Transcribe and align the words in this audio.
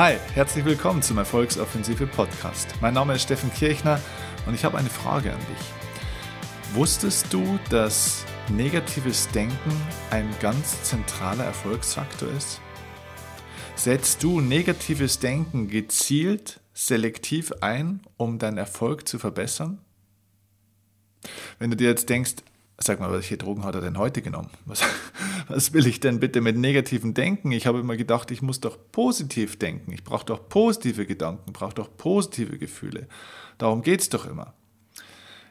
Hi, 0.00 0.16
herzlich 0.32 0.64
willkommen 0.64 1.02
zum 1.02 1.18
Erfolgsoffensive 1.18 2.06
Podcast. 2.06 2.74
Mein 2.80 2.94
Name 2.94 3.16
ist 3.16 3.24
Steffen 3.24 3.52
Kirchner 3.52 4.00
und 4.46 4.54
ich 4.54 4.64
habe 4.64 4.78
eine 4.78 4.88
Frage 4.88 5.30
an 5.30 5.38
dich. 5.40 6.74
Wusstest 6.74 7.30
du, 7.30 7.58
dass 7.68 8.24
negatives 8.48 9.28
Denken 9.28 9.70
ein 10.10 10.26
ganz 10.40 10.84
zentraler 10.84 11.44
Erfolgsfaktor 11.44 12.30
ist? 12.30 12.62
Setzt 13.74 14.22
du 14.22 14.40
negatives 14.40 15.18
Denken 15.18 15.68
gezielt, 15.68 16.60
selektiv 16.72 17.52
ein, 17.60 18.00
um 18.16 18.38
deinen 18.38 18.56
Erfolg 18.56 19.06
zu 19.06 19.18
verbessern? 19.18 19.82
Wenn 21.58 21.72
du 21.72 21.76
dir 21.76 21.90
jetzt 21.90 22.08
denkst, 22.08 22.36
Sag 22.82 22.98
mal, 22.98 23.12
welche 23.12 23.36
Drogen 23.36 23.64
hat 23.64 23.74
er 23.74 23.82
denn 23.82 23.98
heute 23.98 24.22
genommen? 24.22 24.48
Was, 24.64 24.82
was 25.48 25.74
will 25.74 25.86
ich 25.86 26.00
denn 26.00 26.18
bitte 26.18 26.40
mit 26.40 26.56
negativem 26.56 27.12
Denken? 27.12 27.52
Ich 27.52 27.66
habe 27.66 27.78
immer 27.78 27.96
gedacht, 27.96 28.30
ich 28.30 28.40
muss 28.40 28.60
doch 28.60 28.78
positiv 28.90 29.58
denken. 29.58 29.92
Ich 29.92 30.02
brauche 30.02 30.24
doch 30.24 30.48
positive 30.48 31.04
Gedanken, 31.04 31.52
brauche 31.52 31.74
doch 31.74 31.94
positive 31.94 32.58
Gefühle. 32.58 33.06
Darum 33.58 33.82
geht 33.82 34.00
es 34.00 34.08
doch 34.08 34.26
immer. 34.26 34.54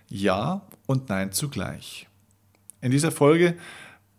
Ja 0.07 0.67
und 0.87 1.09
nein 1.09 1.31
zugleich. 1.31 2.07
In 2.81 2.89
dieser 2.89 3.11
Folge 3.11 3.55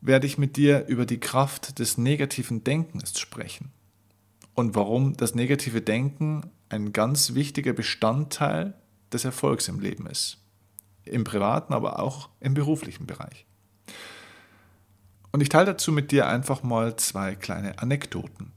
werde 0.01 0.29
ich 0.29 0.39
mit 0.39 0.57
dir 0.57 0.87
über 0.87 1.05
die 1.05 1.19
Kraft 1.19 1.81
des 1.81 1.99
negativen 1.99 2.63
Denkens 2.63 3.19
sprechen 3.19 3.73
und 4.55 4.77
warum 4.77 5.17
das 5.17 5.35
negative 5.35 5.81
Denken 5.81 6.51
ein 6.69 6.93
ganz 6.93 7.35
wichtiger 7.35 7.73
Bestandteil 7.73 8.75
des 9.13 9.25
Erfolgs 9.25 9.67
im 9.67 9.81
Leben 9.81 10.07
ist 10.07 10.40
im 11.11 11.25
privaten, 11.25 11.73
aber 11.73 12.01
auch 12.01 12.29
im 12.41 12.55
beruflichen 12.55 13.07
Bereich. 13.07 13.47
Und 15.33 15.41
ich 15.41 15.49
teile 15.49 15.67
dazu 15.67 15.93
mit 15.93 16.11
dir 16.11 16.27
einfach 16.27 16.63
mal 16.63 16.97
zwei 16.97 17.35
kleine 17.35 17.79
Anekdoten. 17.79 18.53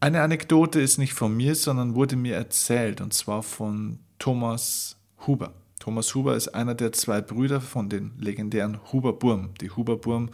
Eine 0.00 0.22
Anekdote 0.22 0.80
ist 0.80 0.98
nicht 0.98 1.12
von 1.12 1.36
mir, 1.36 1.54
sondern 1.54 1.94
wurde 1.94 2.16
mir 2.16 2.36
erzählt, 2.36 3.00
und 3.00 3.12
zwar 3.12 3.42
von 3.42 3.98
Thomas 4.18 4.96
Huber. 5.26 5.54
Thomas 5.80 6.14
Huber 6.14 6.34
ist 6.36 6.48
einer 6.48 6.74
der 6.74 6.92
zwei 6.92 7.20
Brüder 7.20 7.60
von 7.60 7.88
den 7.88 8.12
legendären 8.18 8.78
Huber-Burm. 8.92 9.54
Die 9.60 9.70
Huber-Burm 9.70 10.30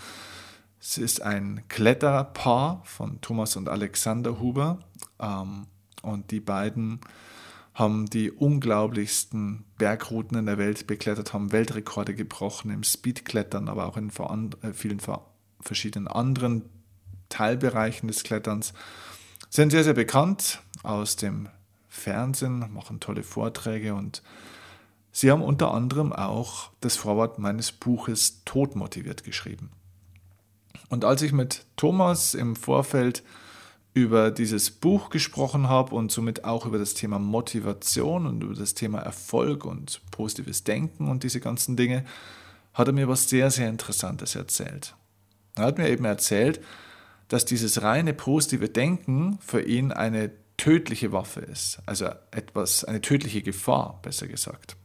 ist 0.80 1.22
ein 1.22 1.62
Kletterpaar 1.68 2.82
von 2.84 3.20
Thomas 3.20 3.56
und 3.56 3.68
Alexander 3.68 4.40
Huber. 4.40 4.80
Ähm, 5.18 5.66
und 6.02 6.30
die 6.30 6.40
beiden 6.40 7.00
haben 7.74 8.06
die 8.06 8.30
unglaublichsten 8.30 9.64
Bergrouten 9.78 10.38
in 10.38 10.46
der 10.46 10.58
Welt 10.58 10.86
beklettert, 10.86 11.32
haben 11.32 11.50
Weltrekorde 11.50 12.14
gebrochen 12.14 12.70
im 12.70 12.84
Speedklettern, 12.84 13.68
aber 13.68 13.86
auch 13.86 13.96
in 13.96 14.10
äh, 14.62 14.72
vielen 14.72 15.00
verschiedenen 15.60 16.06
anderen 16.06 16.62
Teilbereichen 17.28 18.06
des 18.06 18.22
Kletterns. 18.22 18.74
Sind 19.50 19.70
sehr, 19.70 19.82
sehr 19.82 19.94
bekannt 19.94 20.62
aus 20.84 21.16
dem 21.16 21.48
Fernsehen, 21.88 22.72
machen 22.72 23.00
tolle 23.00 23.24
Vorträge 23.24 23.94
und 23.94 24.22
sie 25.10 25.30
haben 25.30 25.42
unter 25.42 25.74
anderem 25.74 26.12
auch 26.12 26.70
das 26.80 26.96
Vorwort 26.96 27.38
meines 27.40 27.72
Buches 27.72 28.42
Tod 28.44 28.76
motiviert 28.76 29.24
geschrieben. 29.24 29.70
Und 30.88 31.04
als 31.04 31.22
ich 31.22 31.32
mit 31.32 31.66
Thomas 31.76 32.34
im 32.34 32.54
Vorfeld 32.54 33.24
über 33.94 34.32
dieses 34.32 34.70
Buch 34.70 35.08
gesprochen 35.08 35.68
habe 35.68 35.94
und 35.94 36.10
somit 36.10 36.44
auch 36.44 36.66
über 36.66 36.78
das 36.78 36.94
Thema 36.94 37.20
Motivation 37.20 38.26
und 38.26 38.42
über 38.42 38.54
das 38.54 38.74
Thema 38.74 38.98
Erfolg 38.98 39.64
und 39.64 40.00
positives 40.10 40.64
Denken 40.64 41.08
und 41.08 41.22
diese 41.22 41.40
ganzen 41.40 41.76
Dinge, 41.76 42.04
hat 42.74 42.88
er 42.88 42.92
mir 42.92 43.08
was 43.08 43.28
sehr, 43.28 43.52
sehr 43.52 43.68
Interessantes 43.68 44.34
erzählt. 44.34 44.96
Er 45.54 45.66
hat 45.66 45.78
mir 45.78 45.88
eben 45.88 46.04
erzählt, 46.04 46.60
dass 47.28 47.44
dieses 47.44 47.82
reine 47.82 48.12
positive 48.12 48.68
Denken 48.68 49.38
für 49.40 49.62
ihn 49.62 49.92
eine 49.92 50.32
tödliche 50.56 51.12
Waffe 51.12 51.40
ist, 51.40 51.78
also 51.86 52.06
etwas, 52.32 52.84
eine 52.84 53.00
tödliche 53.00 53.42
Gefahr, 53.42 54.00
besser 54.02 54.26
gesagt. 54.26 54.76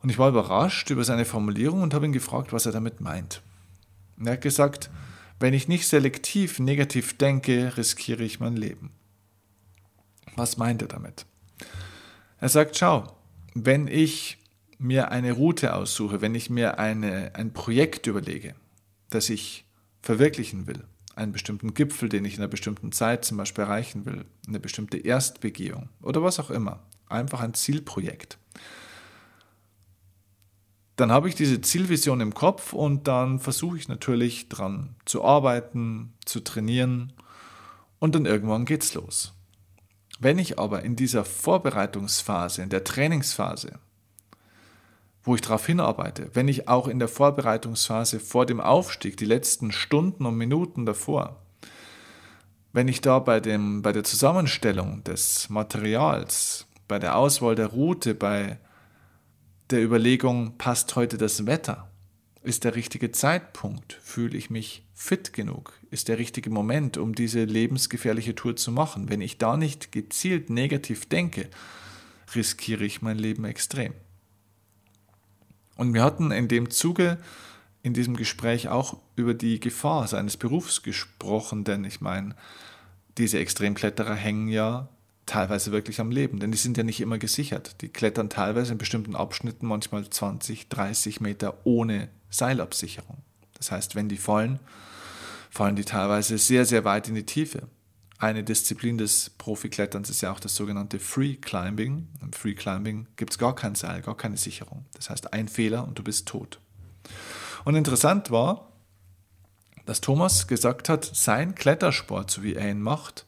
Und 0.00 0.10
ich 0.10 0.18
war 0.18 0.30
überrascht 0.30 0.90
über 0.90 1.04
seine 1.04 1.24
Formulierung 1.26 1.82
und 1.82 1.94
habe 1.94 2.06
ihn 2.06 2.12
gefragt, 2.12 2.52
was 2.52 2.66
er 2.66 2.72
damit 2.72 3.00
meint. 3.00 3.42
Und 4.18 4.26
er 4.26 4.34
hat 4.34 4.40
gesagt, 4.40 4.90
wenn 5.40 5.54
ich 5.54 5.68
nicht 5.68 5.86
selektiv 5.86 6.58
negativ 6.58 7.16
denke, 7.18 7.76
riskiere 7.76 8.22
ich 8.22 8.40
mein 8.40 8.56
Leben. 8.56 8.90
Was 10.36 10.56
meint 10.56 10.82
er 10.82 10.88
damit? 10.88 11.26
Er 12.40 12.48
sagt, 12.48 12.76
schau, 12.76 13.16
wenn 13.54 13.86
ich 13.86 14.38
mir 14.78 15.10
eine 15.10 15.32
Route 15.32 15.74
aussuche, 15.74 16.20
wenn 16.20 16.34
ich 16.34 16.50
mir 16.50 16.78
eine, 16.78 17.34
ein 17.34 17.52
Projekt 17.52 18.06
überlege, 18.06 18.54
das 19.10 19.30
ich 19.30 19.64
verwirklichen 20.02 20.66
will, 20.66 20.84
einen 21.16 21.32
bestimmten 21.32 21.74
Gipfel, 21.74 22.08
den 22.08 22.24
ich 22.24 22.34
in 22.34 22.40
einer 22.40 22.48
bestimmten 22.48 22.92
Zeit 22.92 23.24
zum 23.24 23.36
Beispiel 23.36 23.64
erreichen 23.64 24.04
will, 24.04 24.24
eine 24.46 24.60
bestimmte 24.60 24.98
Erstbegehung 24.98 25.88
oder 26.02 26.22
was 26.22 26.40
auch 26.40 26.50
immer, 26.50 26.82
einfach 27.08 27.40
ein 27.40 27.54
Zielprojekt, 27.54 28.38
dann 30.96 31.10
habe 31.10 31.28
ich 31.28 31.34
diese 31.34 31.60
Zielvision 31.60 32.20
im 32.20 32.34
Kopf 32.34 32.72
und 32.72 33.08
dann 33.08 33.40
versuche 33.40 33.76
ich 33.76 33.88
natürlich 33.88 34.48
dran 34.48 34.94
zu 35.04 35.24
arbeiten, 35.24 36.14
zu 36.24 36.40
trainieren 36.40 37.12
und 37.98 38.14
dann 38.14 38.26
irgendwann 38.26 38.64
geht's 38.64 38.94
los. 38.94 39.32
Wenn 40.20 40.38
ich 40.38 40.58
aber 40.58 40.84
in 40.84 40.94
dieser 40.94 41.24
Vorbereitungsphase, 41.24 42.62
in 42.62 42.68
der 42.68 42.84
Trainingsphase, 42.84 43.78
wo 45.24 45.34
ich 45.34 45.40
darauf 45.40 45.66
hinarbeite, 45.66 46.30
wenn 46.34 46.48
ich 46.48 46.68
auch 46.68 46.86
in 46.86 46.98
der 46.98 47.08
Vorbereitungsphase 47.08 48.20
vor 48.20 48.46
dem 48.46 48.60
Aufstieg, 48.60 49.16
die 49.16 49.24
letzten 49.24 49.72
Stunden 49.72 50.26
und 50.26 50.36
Minuten 50.36 50.86
davor, 50.86 51.40
wenn 52.72 52.88
ich 52.88 53.00
da 53.00 53.18
bei, 53.18 53.40
dem, 53.40 53.82
bei 53.82 53.92
der 53.92 54.04
Zusammenstellung 54.04 55.02
des 55.04 55.48
Materials, 55.48 56.66
bei 56.86 56.98
der 56.98 57.16
Auswahl 57.16 57.54
der 57.54 57.68
Route, 57.68 58.14
bei 58.14 58.58
der 59.70 59.82
Überlegung, 59.82 60.58
passt 60.58 60.94
heute 60.96 61.18
das 61.18 61.46
Wetter? 61.46 61.90
Ist 62.42 62.64
der 62.64 62.74
richtige 62.74 63.10
Zeitpunkt? 63.10 63.94
Fühle 64.02 64.36
ich 64.36 64.50
mich 64.50 64.86
fit 64.92 65.32
genug? 65.32 65.72
Ist 65.90 66.08
der 66.08 66.18
richtige 66.18 66.50
Moment, 66.50 66.98
um 66.98 67.14
diese 67.14 67.44
lebensgefährliche 67.44 68.34
Tour 68.34 68.56
zu 68.56 68.70
machen? 68.70 69.08
Wenn 69.08 69.22
ich 69.22 69.38
da 69.38 69.56
nicht 69.56 69.92
gezielt 69.92 70.50
negativ 70.50 71.06
denke, 71.08 71.48
riskiere 72.34 72.84
ich 72.84 73.00
mein 73.00 73.16
Leben 73.18 73.44
extrem. 73.44 73.94
Und 75.76 75.94
wir 75.94 76.02
hatten 76.02 76.30
in 76.30 76.48
dem 76.48 76.70
Zuge 76.70 77.18
in 77.82 77.94
diesem 77.94 78.16
Gespräch 78.16 78.68
auch 78.68 78.98
über 79.16 79.34
die 79.34 79.60
Gefahr 79.60 80.06
seines 80.06 80.36
Berufs 80.36 80.82
gesprochen, 80.82 81.64
denn 81.64 81.84
ich 81.84 82.00
meine, 82.00 82.36
diese 83.18 83.38
Extremkletterer 83.38 84.14
hängen 84.14 84.48
ja 84.48 84.88
teilweise 85.26 85.72
wirklich 85.72 86.00
am 86.00 86.10
Leben, 86.10 86.38
denn 86.38 86.52
die 86.52 86.58
sind 86.58 86.76
ja 86.76 86.82
nicht 86.82 87.00
immer 87.00 87.18
gesichert. 87.18 87.80
Die 87.80 87.88
klettern 87.88 88.30
teilweise 88.30 88.72
in 88.72 88.78
bestimmten 88.78 89.16
Abschnitten 89.16 89.66
manchmal 89.66 90.08
20, 90.08 90.68
30 90.68 91.20
Meter 91.20 91.58
ohne 91.64 92.08
Seilabsicherung. 92.30 93.18
Das 93.54 93.70
heißt, 93.70 93.94
wenn 93.94 94.08
die 94.08 94.16
fallen, 94.16 94.60
fallen 95.50 95.76
die 95.76 95.84
teilweise 95.84 96.36
sehr, 96.36 96.66
sehr 96.66 96.84
weit 96.84 97.08
in 97.08 97.14
die 97.14 97.26
Tiefe. 97.26 97.68
Eine 98.18 98.44
Disziplin 98.44 98.98
des 98.98 99.30
Profikletterns 99.30 100.10
ist 100.10 100.20
ja 100.20 100.32
auch 100.32 100.40
das 100.40 100.54
sogenannte 100.54 100.98
Free 100.98 101.36
Climbing. 101.36 102.08
Im 102.22 102.32
Free 102.32 102.54
Climbing 102.54 103.06
gibt 103.16 103.32
es 103.32 103.38
gar 103.38 103.54
kein 103.54 103.74
Seil, 103.74 104.02
gar 104.02 104.16
keine 104.16 104.36
Sicherung. 104.36 104.84
Das 104.94 105.10
heißt, 105.10 105.32
ein 105.32 105.48
Fehler 105.48 105.86
und 105.86 105.98
du 105.98 106.02
bist 106.02 106.26
tot. 106.28 106.60
Und 107.64 107.74
interessant 107.74 108.30
war, 108.30 108.72
dass 109.86 110.00
Thomas 110.00 110.46
gesagt 110.46 110.88
hat, 110.88 111.04
sein 111.04 111.54
Klettersport, 111.54 112.30
so 112.30 112.42
wie 112.42 112.54
er 112.54 112.70
ihn 112.70 112.80
macht, 112.80 113.26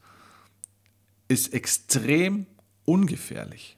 ist 1.27 1.53
extrem 1.53 2.45
ungefährlich. 2.85 3.77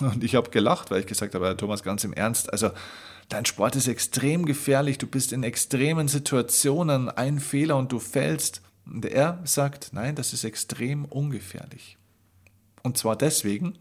Und 0.00 0.24
ich 0.24 0.34
habe 0.34 0.50
gelacht, 0.50 0.90
weil 0.90 1.00
ich 1.00 1.06
gesagt 1.06 1.34
habe, 1.34 1.56
Thomas, 1.56 1.82
ganz 1.82 2.04
im 2.04 2.12
Ernst, 2.12 2.52
also 2.52 2.70
dein 3.28 3.46
Sport 3.46 3.76
ist 3.76 3.88
extrem 3.88 4.44
gefährlich, 4.44 4.98
du 4.98 5.06
bist 5.06 5.32
in 5.32 5.42
extremen 5.42 6.08
Situationen, 6.08 7.08
ein 7.08 7.40
Fehler 7.40 7.76
und 7.76 7.92
du 7.92 7.98
fällst. 7.98 8.62
Und 8.86 9.04
er 9.06 9.40
sagt, 9.44 9.90
nein, 9.92 10.14
das 10.14 10.32
ist 10.32 10.44
extrem 10.44 11.04
ungefährlich. 11.04 11.96
Und 12.82 12.98
zwar 12.98 13.16
deswegen, 13.16 13.78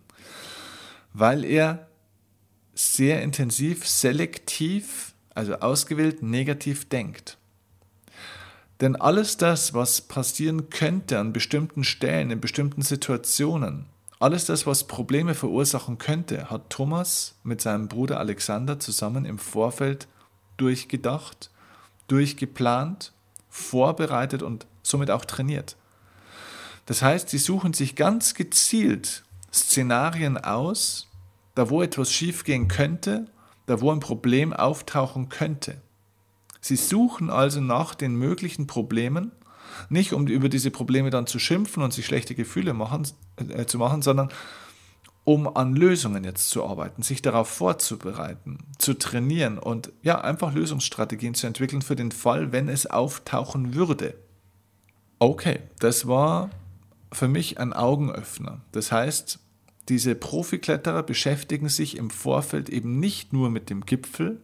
weil 1.14 1.44
er 1.44 1.88
sehr 2.74 3.22
intensiv, 3.22 3.88
selektiv, 3.88 5.14
also 5.36 5.56
ausgewählt 5.56 6.24
negativ 6.24 6.88
denkt. 6.88 7.38
Denn 8.84 8.98
alles 8.98 9.38
das, 9.38 9.74
was 9.74 10.02
passieren 10.02 10.70
könnte 10.70 11.18
an 11.18 11.32
bestimmten 11.32 11.86
Stellen, 11.86 12.32
in 12.32 12.42
bestimmten 12.42 12.82
Situationen, 12.82 13.86
alles 14.20 14.44
das, 14.44 14.68
was 14.68 14.88
Probleme 14.88 15.36
verursachen 15.36 15.98
könnte, 16.00 16.50
hat 16.50 16.70
Thomas 16.70 17.36
mit 17.44 17.62
seinem 17.62 17.88
Bruder 17.88 18.20
Alexander 18.20 18.82
zusammen 18.82 19.24
im 19.24 19.40
Vorfeld 19.40 20.10
durchgedacht, 20.58 21.50
durchgeplant, 22.10 23.14
vorbereitet 23.50 24.44
und 24.44 24.68
somit 24.82 25.12
auch 25.12 25.24
trainiert. 25.24 25.78
Das 26.86 27.02
heißt, 27.02 27.30
sie 27.30 27.38
suchen 27.38 27.72
sich 27.72 27.96
ganz 27.96 28.34
gezielt 28.34 29.24
Szenarien 29.54 30.38
aus, 30.38 31.08
da 31.56 31.70
wo 31.70 31.82
etwas 31.82 32.12
schiefgehen 32.12 32.68
könnte, 32.68 33.28
da 33.66 33.80
wo 33.80 33.94
ein 33.94 34.02
Problem 34.02 34.52
auftauchen 34.52 35.30
könnte. 35.30 35.80
Sie 36.64 36.78
suchen 36.78 37.30
also 37.30 37.60
nach 37.60 37.94
den 37.94 38.16
möglichen 38.16 38.68
Problemen 38.68 39.34
Nicht 39.90 40.14
um 40.14 40.28
über 40.28 40.48
diese 40.48 40.72
Probleme 40.72 41.10
dann 41.10 41.28
zu 41.28 41.38
schimpfen 41.38 41.84
und 41.84 41.92
sich 41.92 42.06
schlechte 42.06 42.36
Gefühle 42.36 42.74
machen, 42.74 43.06
äh, 43.50 43.66
zu 43.66 43.78
machen, 43.78 44.02
sondern 44.02 44.30
um 45.26 45.54
an 45.56 45.76
Lösungen 45.76 46.24
jetzt 46.24 46.50
zu 46.50 46.66
arbeiten, 46.66 47.02
sich 47.02 47.22
darauf 47.22 47.50
vorzubereiten, 47.50 48.60
zu 48.78 48.94
trainieren 48.94 49.58
und 49.58 49.92
ja, 50.04 50.22
einfach 50.22 50.54
Lösungsstrategien 50.54 51.34
zu 51.34 51.48
entwickeln 51.48 51.82
für 51.82 51.96
den 51.98 52.12
Fall, 52.12 52.54
wenn 52.54 52.70
es 52.70 52.86
auftauchen 52.86 53.74
würde. 53.74 54.16
Okay, 55.20 55.60
das 55.80 56.08
war 56.08 56.50
für 57.12 57.28
mich 57.28 57.60
ein 57.60 57.74
Augenöffner. 57.74 58.62
Das 58.72 58.92
heißt, 58.92 59.40
diese 59.90 60.16
Profikletterer 60.16 61.04
beschäftigen 61.04 61.68
sich 61.68 61.98
im 61.98 62.10
Vorfeld 62.10 62.70
eben 62.70 63.00
nicht 63.00 63.34
nur 63.34 63.50
mit 63.50 63.70
dem 63.70 63.86
Gipfel 63.86 64.42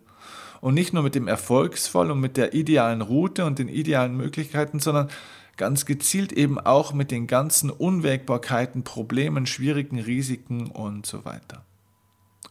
und 0.62 0.74
nicht 0.74 0.94
nur 0.94 1.04
mit 1.04 1.16
dem 1.16 1.28
Erfolgsfall 1.28 2.12
und 2.12 2.20
mit 2.20 2.38
der 2.38 2.54
idealen 2.54 3.02
Route 3.02 3.46
und 3.46 3.60
den 3.60 3.70
idealen 3.70 4.16
Möglichkeiten, 4.16 4.80
sondern 4.80 5.10
ganz 5.58 5.86
gezielt 5.86 6.32
eben 6.32 6.60
auch 6.60 6.94
mit 6.94 7.12
den 7.12 7.28
ganzen 7.28 7.70
Unwägbarkeiten, 7.70 8.84
Problemen, 8.84 9.46
schwierigen 9.46 10.00
Risiken 10.00 10.68
und 10.68 11.06
so 11.06 11.26
weiter. 11.26 11.66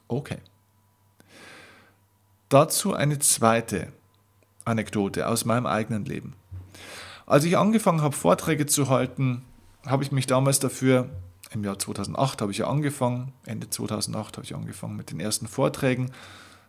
Okay. 0.08 0.38
Dazu 2.48 2.94
eine 2.94 3.18
zweite 3.18 3.92
Anekdote 4.64 5.26
aus 5.26 5.44
meinem 5.44 5.66
eigenen 5.66 6.04
Leben. 6.04 6.34
Als 7.26 7.44
ich 7.44 7.58
angefangen 7.58 8.00
habe, 8.00 8.14
Vorträge 8.14 8.66
zu 8.66 8.88
halten, 8.88 9.42
habe 9.86 10.02
ich 10.02 10.12
mich 10.12 10.26
damals 10.26 10.58
dafür, 10.60 11.08
im 11.50 11.64
Jahr 11.64 11.78
2008 11.78 12.42
habe 12.42 12.52
ich 12.52 12.58
ja 12.58 12.68
angefangen, 12.68 13.32
Ende 13.46 13.70
2008 13.70 14.36
habe 14.36 14.44
ich 14.44 14.54
angefangen 14.54 14.96
mit 14.96 15.10
den 15.10 15.20
ersten 15.20 15.46
Vorträgen. 15.46 16.10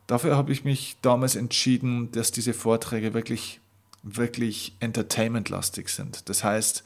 Dafür 0.09 0.35
habe 0.35 0.51
ich 0.51 0.63
mich 0.63 0.97
damals 1.03 1.35
entschieden, 1.35 2.11
dass 2.11 2.31
diese 2.31 2.53
Vorträge 2.53 3.13
wirklich 3.13 3.61
wirklich 4.03 4.75
entertainmentlastig 4.79 5.89
sind. 5.89 6.29
Das 6.29 6.43
heißt, 6.43 6.83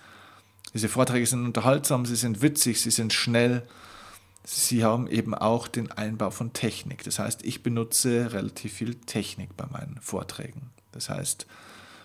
diese 0.73 0.89
Vorträge 0.89 1.25
sind 1.25 1.45
unterhaltsam, 1.45 2.05
sie 2.05 2.15
sind 2.15 2.41
witzig, 2.41 2.81
sie 2.81 2.91
sind 2.91 3.13
schnell. 3.13 3.63
Sie 4.43 4.83
haben 4.83 5.07
eben 5.07 5.33
auch 5.33 5.67
den 5.67 5.91
Einbau 5.91 6.31
von 6.31 6.51
Technik. 6.51 7.03
Das 7.03 7.19
heißt, 7.19 7.45
ich 7.45 7.63
benutze 7.63 8.33
relativ 8.33 8.73
viel 8.73 8.95
Technik 8.95 9.55
bei 9.55 9.67
meinen 9.67 9.99
Vorträgen. 10.01 10.71
Das 10.91 11.09
heißt, 11.09 11.45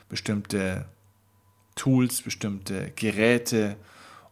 bestimmte 0.08 0.86
Tools, 1.74 2.22
bestimmte 2.22 2.92
Geräte 2.94 3.76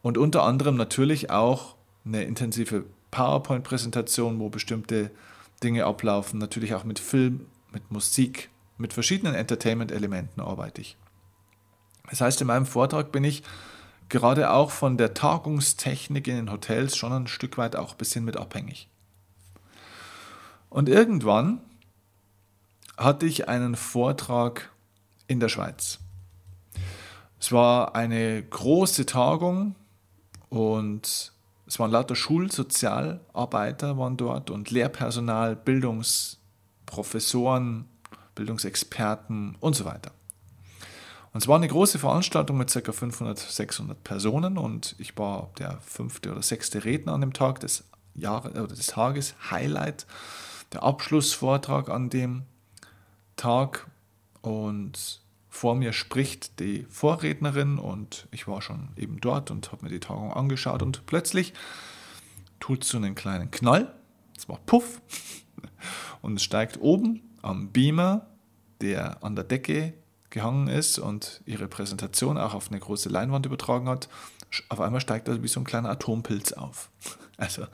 und 0.02 0.18
unter 0.18 0.44
anderem 0.44 0.76
natürlich 0.76 1.30
auch 1.30 1.74
eine 2.04 2.22
intensive 2.22 2.84
PowerPoint-Präsentation, 3.10 4.38
wo 4.38 4.50
bestimmte 4.50 5.10
Dinge 5.62 5.84
ablaufen, 5.84 6.38
natürlich 6.38 6.74
auch 6.74 6.84
mit 6.84 6.98
Film, 6.98 7.46
mit 7.72 7.90
Musik, 7.90 8.50
mit 8.78 8.92
verschiedenen 8.92 9.34
Entertainment-Elementen 9.34 10.40
arbeite 10.40 10.80
ich. 10.80 10.96
Das 12.10 12.20
heißt, 12.20 12.40
in 12.40 12.46
meinem 12.46 12.66
Vortrag 12.66 13.10
bin 13.12 13.24
ich 13.24 13.42
gerade 14.08 14.50
auch 14.50 14.70
von 14.70 14.96
der 14.96 15.14
Tagungstechnik 15.14 16.28
in 16.28 16.36
den 16.36 16.52
Hotels 16.52 16.96
schon 16.96 17.12
ein 17.12 17.26
Stück 17.26 17.58
weit 17.58 17.76
auch 17.76 17.92
ein 17.92 17.98
bisschen 17.98 18.24
mit 18.24 18.36
abhängig. 18.36 18.88
Und 20.68 20.88
irgendwann 20.88 21.60
hatte 22.96 23.26
ich 23.26 23.48
einen 23.48 23.76
Vortrag 23.76 24.70
in 25.26 25.40
der 25.40 25.48
Schweiz. 25.48 25.98
Es 27.38 27.52
war 27.52 27.94
eine 27.94 28.42
große 28.42 29.06
Tagung 29.06 29.74
und 30.48 31.32
es 31.66 31.78
waren 31.78 31.90
lauter 31.90 32.14
Schulsozialarbeiter 32.14 33.98
waren 33.98 34.16
dort 34.16 34.48
und 34.50 34.70
Lehrpersonal, 34.70 35.54
Bildungsprofessoren, 35.56 37.84
Bildungsexperten 38.34 39.56
und 39.58 39.74
so 39.74 39.84
weiter. 39.84 40.12
Und 41.32 41.42
es 41.42 41.48
war 41.48 41.56
eine 41.56 41.66
große 41.68 41.98
Veranstaltung 41.98 42.56
mit 42.56 42.72
ca. 42.72 42.92
500, 42.92 43.38
600 43.38 44.02
Personen 44.04 44.56
und 44.56 44.94
ich 44.98 45.18
war 45.18 45.50
der 45.58 45.78
fünfte 45.80 46.30
oder 46.32 46.42
sechste 46.42 46.84
Redner 46.84 47.14
an 47.14 47.20
dem 47.20 47.32
Tag 47.32 47.58
des, 47.60 47.84
Jahres, 48.14 48.52
oder 48.52 48.68
des 48.68 48.86
Tages, 48.86 49.34
Highlight, 49.50 50.06
der 50.72 50.84
Abschlussvortrag 50.84 51.90
an 51.90 52.10
dem 52.10 52.44
Tag 53.36 53.88
und 54.40 55.20
vor 55.56 55.74
mir 55.74 55.94
spricht 55.94 56.60
die 56.60 56.86
Vorrednerin 56.90 57.78
und 57.78 58.28
ich 58.30 58.46
war 58.46 58.60
schon 58.60 58.90
eben 58.96 59.20
dort 59.20 59.50
und 59.50 59.72
habe 59.72 59.86
mir 59.86 59.90
die 59.90 60.00
Tagung 60.00 60.32
angeschaut 60.32 60.82
und 60.82 61.06
plötzlich 61.06 61.54
tut 62.60 62.84
so 62.84 62.98
einen 62.98 63.14
kleinen 63.14 63.50
Knall, 63.50 63.94
es 64.36 64.48
war 64.50 64.58
Puff 64.66 65.00
und 66.20 66.36
es 66.36 66.44
steigt 66.44 66.78
oben 66.80 67.22
am 67.40 67.72
Beamer, 67.72 68.26
der 68.82 69.24
an 69.24 69.34
der 69.34 69.44
Decke 69.44 69.94
gehangen 70.28 70.68
ist 70.68 70.98
und 70.98 71.40
ihre 71.46 71.68
Präsentation 71.68 72.36
auch 72.36 72.52
auf 72.52 72.68
eine 72.70 72.78
große 72.78 73.08
Leinwand 73.08 73.46
übertragen 73.46 73.88
hat, 73.88 74.10
auf 74.68 74.80
einmal 74.80 75.00
steigt 75.00 75.26
er 75.26 75.42
wie 75.42 75.48
so 75.48 75.60
ein 75.60 75.64
kleiner 75.64 75.90
Atompilz 75.90 76.52
auf. 76.52 76.90
Also 77.38 77.66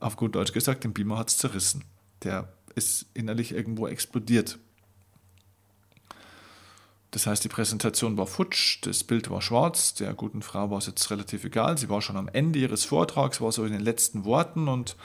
auf 0.00 0.16
gut 0.16 0.34
Deutsch 0.34 0.52
gesagt, 0.52 0.82
den 0.82 0.92
Beamer 0.92 1.18
hat 1.18 1.30
es 1.30 1.38
zerrissen. 1.38 1.84
Der 2.24 2.52
ist 2.74 3.06
innerlich 3.14 3.52
irgendwo 3.52 3.86
explodiert. 3.86 4.58
Das 7.10 7.26
heißt, 7.26 7.42
die 7.42 7.48
Präsentation 7.48 8.18
war 8.18 8.26
futsch, 8.26 8.78
das 8.82 9.02
Bild 9.02 9.30
war 9.30 9.40
schwarz, 9.40 9.94
der 9.94 10.12
guten 10.12 10.42
Frau 10.42 10.70
war 10.70 10.78
es 10.78 10.86
jetzt 10.86 11.10
relativ 11.10 11.44
egal. 11.44 11.78
Sie 11.78 11.88
war 11.88 12.02
schon 12.02 12.18
am 12.18 12.28
Ende 12.28 12.58
ihres 12.58 12.84
Vortrags, 12.84 13.40
war 13.40 13.50
so 13.50 13.64
in 13.64 13.72
den 13.72 13.80
letzten 13.80 14.24
Worten 14.24 14.68
und 14.68 14.96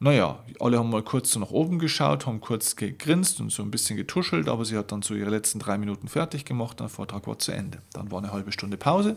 naja, 0.00 0.38
alle 0.60 0.78
haben 0.78 0.90
mal 0.90 1.02
kurz 1.02 1.32
so 1.32 1.40
nach 1.40 1.50
oben 1.50 1.80
geschaut, 1.80 2.26
haben 2.26 2.40
kurz 2.40 2.76
gegrinst 2.76 3.40
und 3.40 3.50
so 3.50 3.64
ein 3.64 3.72
bisschen 3.72 3.96
getuschelt, 3.96 4.48
aber 4.48 4.64
sie 4.64 4.76
hat 4.76 4.92
dann 4.92 5.02
so 5.02 5.14
ihre 5.14 5.30
letzten 5.30 5.58
drei 5.58 5.76
Minuten 5.76 6.06
fertig 6.06 6.44
gemacht, 6.44 6.78
der 6.78 6.88
Vortrag 6.88 7.26
war 7.26 7.40
zu 7.40 7.50
Ende. 7.50 7.82
Dann 7.92 8.12
war 8.12 8.18
eine 8.18 8.32
halbe 8.32 8.52
Stunde 8.52 8.76
Pause 8.76 9.16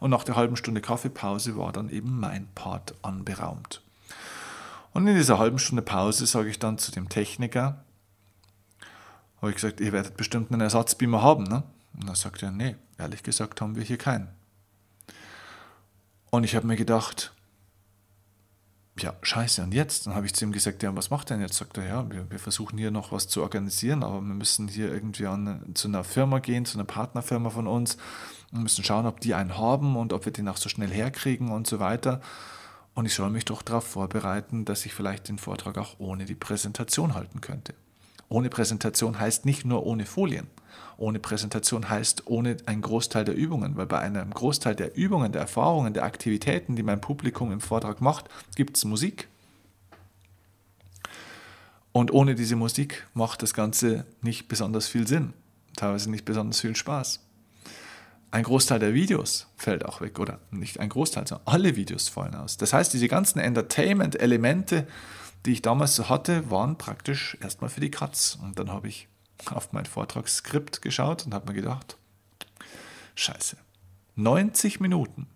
und 0.00 0.10
nach 0.10 0.24
der 0.24 0.36
halben 0.36 0.56
Stunde 0.56 0.82
Kaffeepause 0.82 1.56
war 1.56 1.72
dann 1.72 1.88
eben 1.88 2.20
mein 2.20 2.48
Part 2.54 2.94
anberaumt. 3.00 3.80
Und 4.92 5.06
in 5.06 5.16
dieser 5.16 5.38
halben 5.38 5.58
Stunde 5.58 5.82
Pause 5.82 6.26
sage 6.26 6.50
ich 6.50 6.58
dann 6.58 6.76
zu 6.76 6.92
dem 6.92 7.08
Techniker, 7.08 7.83
habe 9.38 9.50
ich 9.50 9.56
gesagt, 9.56 9.80
ihr 9.80 9.92
werdet 9.92 10.16
bestimmt 10.16 10.50
einen 10.52 10.60
Ersatzbeamer 10.60 11.22
haben, 11.22 11.44
ne? 11.44 11.62
Und 11.94 12.08
er 12.08 12.16
sagt 12.16 12.42
er, 12.42 12.50
nee, 12.50 12.76
ehrlich 12.98 13.22
gesagt 13.22 13.60
haben 13.60 13.76
wir 13.76 13.82
hier 13.82 13.98
keinen. 13.98 14.28
Und 16.30 16.44
ich 16.44 16.56
habe 16.56 16.66
mir 16.66 16.76
gedacht, 16.76 17.32
ja, 18.98 19.14
scheiße, 19.22 19.62
und 19.62 19.74
jetzt? 19.74 20.06
Dann 20.06 20.14
habe 20.14 20.26
ich 20.26 20.34
zu 20.34 20.44
ihm 20.44 20.52
gesagt, 20.52 20.82
ja, 20.82 20.94
was 20.94 21.10
macht 21.10 21.30
denn 21.30 21.40
jetzt? 21.40 21.56
Sagt 21.56 21.78
er, 21.78 21.86
ja, 21.86 22.10
wir, 22.10 22.30
wir 22.30 22.38
versuchen 22.38 22.78
hier 22.78 22.90
noch 22.90 23.10
was 23.10 23.26
zu 23.26 23.42
organisieren, 23.42 24.04
aber 24.04 24.20
wir 24.20 24.34
müssen 24.34 24.68
hier 24.68 24.92
irgendwie 24.92 25.26
an, 25.26 25.74
zu 25.74 25.88
einer 25.88 26.04
Firma 26.04 26.38
gehen, 26.38 26.64
zu 26.64 26.78
einer 26.78 26.84
Partnerfirma 26.84 27.50
von 27.50 27.66
uns 27.66 27.96
und 28.52 28.62
müssen 28.62 28.84
schauen, 28.84 29.06
ob 29.06 29.20
die 29.20 29.34
einen 29.34 29.58
haben 29.58 29.96
und 29.96 30.12
ob 30.12 30.24
wir 30.24 30.32
den 30.32 30.48
auch 30.48 30.56
so 30.56 30.68
schnell 30.68 30.90
herkriegen 30.90 31.50
und 31.50 31.66
so 31.66 31.80
weiter. 31.80 32.20
Und 32.94 33.06
ich 33.06 33.14
soll 33.14 33.30
mich 33.30 33.44
doch 33.44 33.62
darauf 33.62 33.84
vorbereiten, 33.84 34.64
dass 34.64 34.86
ich 34.86 34.94
vielleicht 34.94 35.28
den 35.28 35.38
Vortrag 35.38 35.76
auch 35.78 35.98
ohne 35.98 36.24
die 36.24 36.36
Präsentation 36.36 37.14
halten 37.14 37.40
könnte. 37.40 37.74
Ohne 38.28 38.50
Präsentation 38.50 39.18
heißt 39.18 39.44
nicht 39.44 39.64
nur 39.64 39.84
ohne 39.86 40.06
Folien. 40.06 40.46
Ohne 40.96 41.18
Präsentation 41.18 41.88
heißt 41.88 42.26
ohne 42.26 42.56
einen 42.66 42.82
Großteil 42.82 43.24
der 43.24 43.34
Übungen, 43.34 43.76
weil 43.76 43.86
bei 43.86 43.98
einem 43.98 44.32
Großteil 44.32 44.74
der 44.74 44.96
Übungen, 44.96 45.32
der 45.32 45.42
Erfahrungen, 45.42 45.92
der 45.92 46.04
Aktivitäten, 46.04 46.76
die 46.76 46.82
mein 46.82 47.00
Publikum 47.00 47.52
im 47.52 47.60
Vortrag 47.60 48.00
macht, 48.00 48.26
gibt 48.54 48.76
es 48.76 48.84
Musik. 48.84 49.28
Und 51.92 52.12
ohne 52.12 52.34
diese 52.34 52.56
Musik 52.56 53.06
macht 53.14 53.42
das 53.42 53.54
Ganze 53.54 54.04
nicht 54.20 54.48
besonders 54.48 54.88
viel 54.88 55.06
Sinn, 55.06 55.32
teilweise 55.76 56.10
nicht 56.10 56.24
besonders 56.24 56.60
viel 56.60 56.74
Spaß. 56.74 57.20
Ein 58.32 58.42
Großteil 58.42 58.80
der 58.80 58.94
Videos 58.94 59.46
fällt 59.56 59.84
auch 59.84 60.00
weg, 60.00 60.18
oder 60.18 60.40
nicht 60.50 60.80
ein 60.80 60.88
Großteil, 60.88 61.24
sondern 61.24 61.46
alle 61.46 61.76
Videos 61.76 62.08
fallen 62.08 62.34
aus. 62.34 62.56
Das 62.56 62.72
heißt, 62.72 62.92
diese 62.92 63.06
ganzen 63.06 63.38
Entertainment-Elemente, 63.38 64.88
die 65.46 65.52
ich 65.52 65.62
damals 65.62 65.94
so 65.94 66.08
hatte, 66.08 66.50
waren 66.50 66.78
praktisch 66.78 67.36
erstmal 67.40 67.70
für 67.70 67.80
die 67.80 67.90
Katz. 67.90 68.38
Und 68.42 68.58
dann 68.58 68.70
habe 68.70 68.88
ich 68.88 69.08
auf 69.46 69.72
mein 69.72 69.86
Vortragsskript 69.86 70.82
geschaut 70.82 71.26
und 71.26 71.34
habe 71.34 71.48
mir 71.48 71.54
gedacht, 71.54 71.96
scheiße, 73.14 73.56
90 74.16 74.80
Minuten 74.80 75.26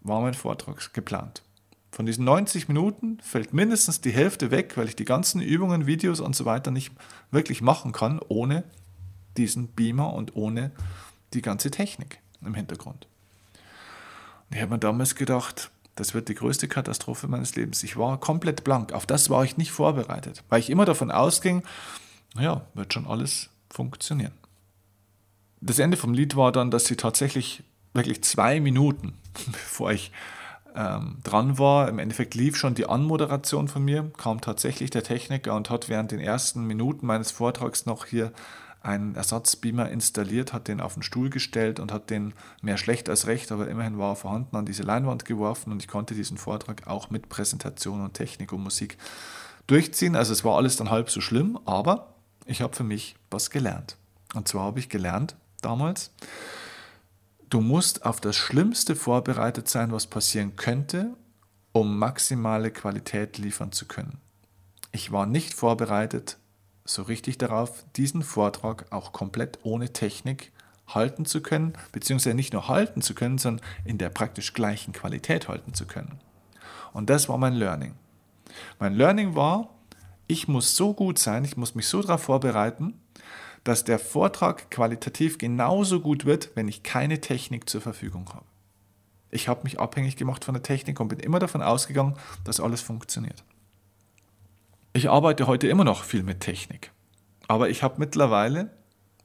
war 0.00 0.20
mein 0.20 0.34
Vortrag 0.34 0.92
geplant. 0.94 1.42
Von 1.90 2.06
diesen 2.06 2.24
90 2.24 2.68
Minuten 2.68 3.18
fällt 3.20 3.52
mindestens 3.52 4.00
die 4.00 4.12
Hälfte 4.12 4.50
weg, 4.50 4.76
weil 4.76 4.88
ich 4.88 4.96
die 4.96 5.04
ganzen 5.04 5.42
Übungen, 5.42 5.86
Videos 5.86 6.20
und 6.20 6.34
so 6.34 6.46
weiter 6.46 6.70
nicht 6.70 6.92
wirklich 7.30 7.60
machen 7.60 7.92
kann, 7.92 8.18
ohne 8.28 8.64
diesen 9.36 9.68
Beamer 9.68 10.14
und 10.14 10.34
ohne 10.34 10.72
die 11.34 11.42
ganze 11.42 11.70
Technik 11.70 12.20
im 12.40 12.54
Hintergrund. 12.54 13.06
Und 14.48 14.56
ich 14.56 14.62
habe 14.62 14.72
mir 14.72 14.78
damals 14.78 15.14
gedacht, 15.14 15.70
das 15.94 16.14
wird 16.14 16.28
die 16.28 16.34
größte 16.34 16.68
Katastrophe 16.68 17.28
meines 17.28 17.54
Lebens. 17.54 17.82
Ich 17.82 17.96
war 17.96 18.18
komplett 18.18 18.64
blank. 18.64 18.92
Auf 18.92 19.06
das 19.06 19.30
war 19.30 19.44
ich 19.44 19.56
nicht 19.56 19.72
vorbereitet, 19.72 20.42
weil 20.48 20.60
ich 20.60 20.70
immer 20.70 20.84
davon 20.84 21.10
ausging, 21.10 21.62
naja, 22.34 22.66
wird 22.74 22.94
schon 22.94 23.06
alles 23.06 23.50
funktionieren. 23.70 24.32
Das 25.60 25.78
Ende 25.78 25.96
vom 25.96 26.14
Lied 26.14 26.34
war 26.34 26.50
dann, 26.50 26.70
dass 26.70 26.86
sie 26.86 26.96
tatsächlich 26.96 27.62
wirklich 27.94 28.22
zwei 28.24 28.60
Minuten, 28.60 29.14
bevor 29.52 29.92
ich 29.92 30.12
ähm, 30.74 31.18
dran 31.22 31.58
war, 31.58 31.88
im 31.88 31.98
Endeffekt 31.98 32.34
lief 32.34 32.56
schon 32.56 32.74
die 32.74 32.86
Anmoderation 32.86 33.68
von 33.68 33.84
mir, 33.84 34.10
kam 34.16 34.40
tatsächlich 34.40 34.90
der 34.90 35.02
Techniker 35.02 35.54
und 35.54 35.68
hat 35.68 35.88
während 35.88 36.10
den 36.10 36.20
ersten 36.20 36.64
Minuten 36.64 37.06
meines 37.06 37.30
Vortrags 37.30 37.84
noch 37.84 38.06
hier 38.06 38.32
einen 38.82 39.14
Ersatzbeamer 39.14 39.88
installiert, 39.90 40.52
hat 40.52 40.68
den 40.68 40.80
auf 40.80 40.94
den 40.94 41.02
Stuhl 41.02 41.30
gestellt 41.30 41.80
und 41.80 41.92
hat 41.92 42.10
den 42.10 42.34
mehr 42.60 42.76
schlecht 42.76 43.08
als 43.08 43.26
recht, 43.26 43.52
aber 43.52 43.68
immerhin 43.68 43.98
war 43.98 44.12
er 44.12 44.16
vorhanden, 44.16 44.56
an 44.56 44.66
diese 44.66 44.82
Leinwand 44.82 45.24
geworfen 45.24 45.72
und 45.72 45.82
ich 45.82 45.88
konnte 45.88 46.14
diesen 46.14 46.38
Vortrag 46.38 46.86
auch 46.86 47.10
mit 47.10 47.28
Präsentation 47.28 48.02
und 48.02 48.14
Technik 48.14 48.52
und 48.52 48.62
Musik 48.62 48.98
durchziehen. 49.66 50.16
Also 50.16 50.32
es 50.32 50.44
war 50.44 50.56
alles 50.56 50.76
dann 50.76 50.90
halb 50.90 51.10
so 51.10 51.20
schlimm, 51.20 51.58
aber 51.64 52.14
ich 52.46 52.62
habe 52.62 52.74
für 52.74 52.84
mich 52.84 53.16
was 53.30 53.50
gelernt. 53.50 53.96
Und 54.34 54.48
zwar 54.48 54.64
habe 54.64 54.78
ich 54.78 54.88
gelernt 54.88 55.36
damals, 55.60 56.12
du 57.50 57.60
musst 57.60 58.04
auf 58.04 58.20
das 58.20 58.36
Schlimmste 58.36 58.96
vorbereitet 58.96 59.68
sein, 59.68 59.92
was 59.92 60.06
passieren 60.06 60.56
könnte, 60.56 61.14
um 61.72 61.98
maximale 61.98 62.70
Qualität 62.70 63.38
liefern 63.38 63.72
zu 63.72 63.86
können. 63.86 64.18
Ich 64.90 65.12
war 65.12 65.26
nicht 65.26 65.54
vorbereitet 65.54 66.38
so 66.84 67.02
richtig 67.02 67.38
darauf, 67.38 67.84
diesen 67.96 68.22
Vortrag 68.22 68.86
auch 68.90 69.12
komplett 69.12 69.58
ohne 69.62 69.92
Technik 69.92 70.52
halten 70.88 71.24
zu 71.24 71.40
können, 71.42 71.74
beziehungsweise 71.92 72.34
nicht 72.34 72.52
nur 72.52 72.68
halten 72.68 73.02
zu 73.02 73.14
können, 73.14 73.38
sondern 73.38 73.64
in 73.84 73.98
der 73.98 74.10
praktisch 74.10 74.52
gleichen 74.52 74.92
Qualität 74.92 75.48
halten 75.48 75.74
zu 75.74 75.86
können. 75.86 76.20
Und 76.92 77.08
das 77.08 77.28
war 77.28 77.38
mein 77.38 77.54
Learning. 77.54 77.94
Mein 78.78 78.94
Learning 78.94 79.34
war, 79.34 79.70
ich 80.26 80.48
muss 80.48 80.76
so 80.76 80.92
gut 80.92 81.18
sein, 81.18 81.44
ich 81.44 81.56
muss 81.56 81.74
mich 81.74 81.86
so 81.86 82.02
darauf 82.02 82.22
vorbereiten, 82.22 83.00
dass 83.64 83.84
der 83.84 83.98
Vortrag 83.98 84.70
qualitativ 84.70 85.38
genauso 85.38 86.00
gut 86.00 86.24
wird, 86.24 86.50
wenn 86.56 86.68
ich 86.68 86.82
keine 86.82 87.20
Technik 87.20 87.68
zur 87.68 87.80
Verfügung 87.80 88.28
habe. 88.34 88.44
Ich 89.30 89.48
habe 89.48 89.62
mich 89.64 89.80
abhängig 89.80 90.16
gemacht 90.16 90.44
von 90.44 90.54
der 90.54 90.62
Technik 90.62 91.00
und 91.00 91.08
bin 91.08 91.20
immer 91.20 91.38
davon 91.38 91.62
ausgegangen, 91.62 92.16
dass 92.44 92.60
alles 92.60 92.82
funktioniert. 92.82 93.44
Ich 94.94 95.08
arbeite 95.08 95.46
heute 95.46 95.68
immer 95.68 95.84
noch 95.84 96.04
viel 96.04 96.22
mit 96.22 96.40
Technik, 96.40 96.90
aber 97.48 97.70
ich 97.70 97.82
habe 97.82 97.94
mittlerweile 97.96 98.68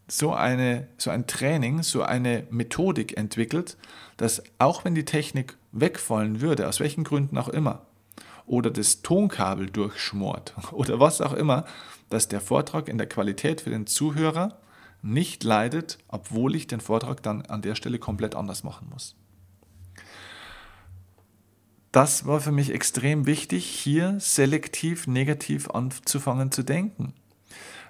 so, 0.07 0.31
eine, 0.31 0.87
so 0.97 1.09
ein 1.09 1.27
Training, 1.27 1.83
so 1.83 2.03
eine 2.03 2.47
Methodik 2.49 3.17
entwickelt, 3.17 3.75
dass 4.15 4.41
auch 4.59 4.85
wenn 4.85 4.95
die 4.95 5.03
Technik 5.03 5.57
wegfallen 5.73 6.39
würde, 6.39 6.69
aus 6.69 6.79
welchen 6.79 7.03
Gründen 7.03 7.37
auch 7.37 7.49
immer, 7.49 7.85
oder 8.45 8.71
das 8.71 9.01
Tonkabel 9.01 9.69
durchschmort 9.69 10.53
oder 10.71 11.01
was 11.01 11.19
auch 11.19 11.33
immer, 11.33 11.65
dass 12.09 12.29
der 12.29 12.39
Vortrag 12.39 12.87
in 12.87 12.97
der 12.97 13.09
Qualität 13.09 13.59
für 13.59 13.69
den 13.69 13.87
Zuhörer 13.87 14.59
nicht 15.01 15.43
leidet, 15.43 15.97
obwohl 16.07 16.55
ich 16.55 16.67
den 16.67 16.79
Vortrag 16.79 17.21
dann 17.23 17.41
an 17.41 17.61
der 17.61 17.75
Stelle 17.75 17.99
komplett 17.99 18.35
anders 18.35 18.63
machen 18.63 18.87
muss 18.89 19.17
das 21.97 22.27
war 22.27 22.39
für 22.39 22.51
mich 22.51 22.71
extrem 22.71 23.25
wichtig, 23.25 23.65
hier 23.65 24.19
selektiv 24.19 25.07
negativ 25.07 25.71
anzufangen 25.71 26.51
zu 26.51 26.61
denken. 26.61 27.15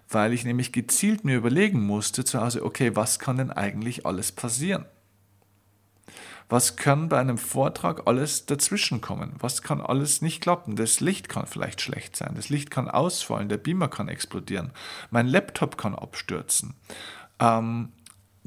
Weil 0.08 0.32
ich 0.32 0.46
nämlich 0.46 0.72
gezielt 0.72 1.26
mir 1.26 1.36
überlegen 1.36 1.82
musste 1.86 2.24
zu 2.24 2.40
Hause, 2.40 2.64
okay, 2.64 2.96
was 2.96 3.20
kann 3.20 3.36
denn 3.36 3.52
eigentlich 3.52 4.06
alles 4.06 4.32
passieren? 4.32 4.86
Was 6.48 6.78
kann 6.78 7.10
bei 7.10 7.20
einem 7.20 7.38
Vortrag 7.38 8.08
alles 8.08 8.46
dazwischenkommen? 8.46 9.34
Was 9.40 9.62
kann 9.62 9.82
alles 9.82 10.22
nicht 10.22 10.40
klappen? 10.40 10.78
Das 10.78 11.02
Licht 11.02 11.28
kann 11.28 11.46
vielleicht 11.46 11.82
schlecht 11.82 12.16
sein, 12.16 12.32
das 12.36 12.48
Licht 12.48 12.72
kann 12.72 12.88
ausfallen, 12.88 13.50
der 13.50 13.58
Beamer 13.58 13.90
kann 13.90 14.08
explodieren, 14.08 14.72
mein 15.12 15.28
Laptop 15.28 15.78
kann 15.78 15.94
abstürzen. 15.94 16.76
Ähm, 17.42 17.90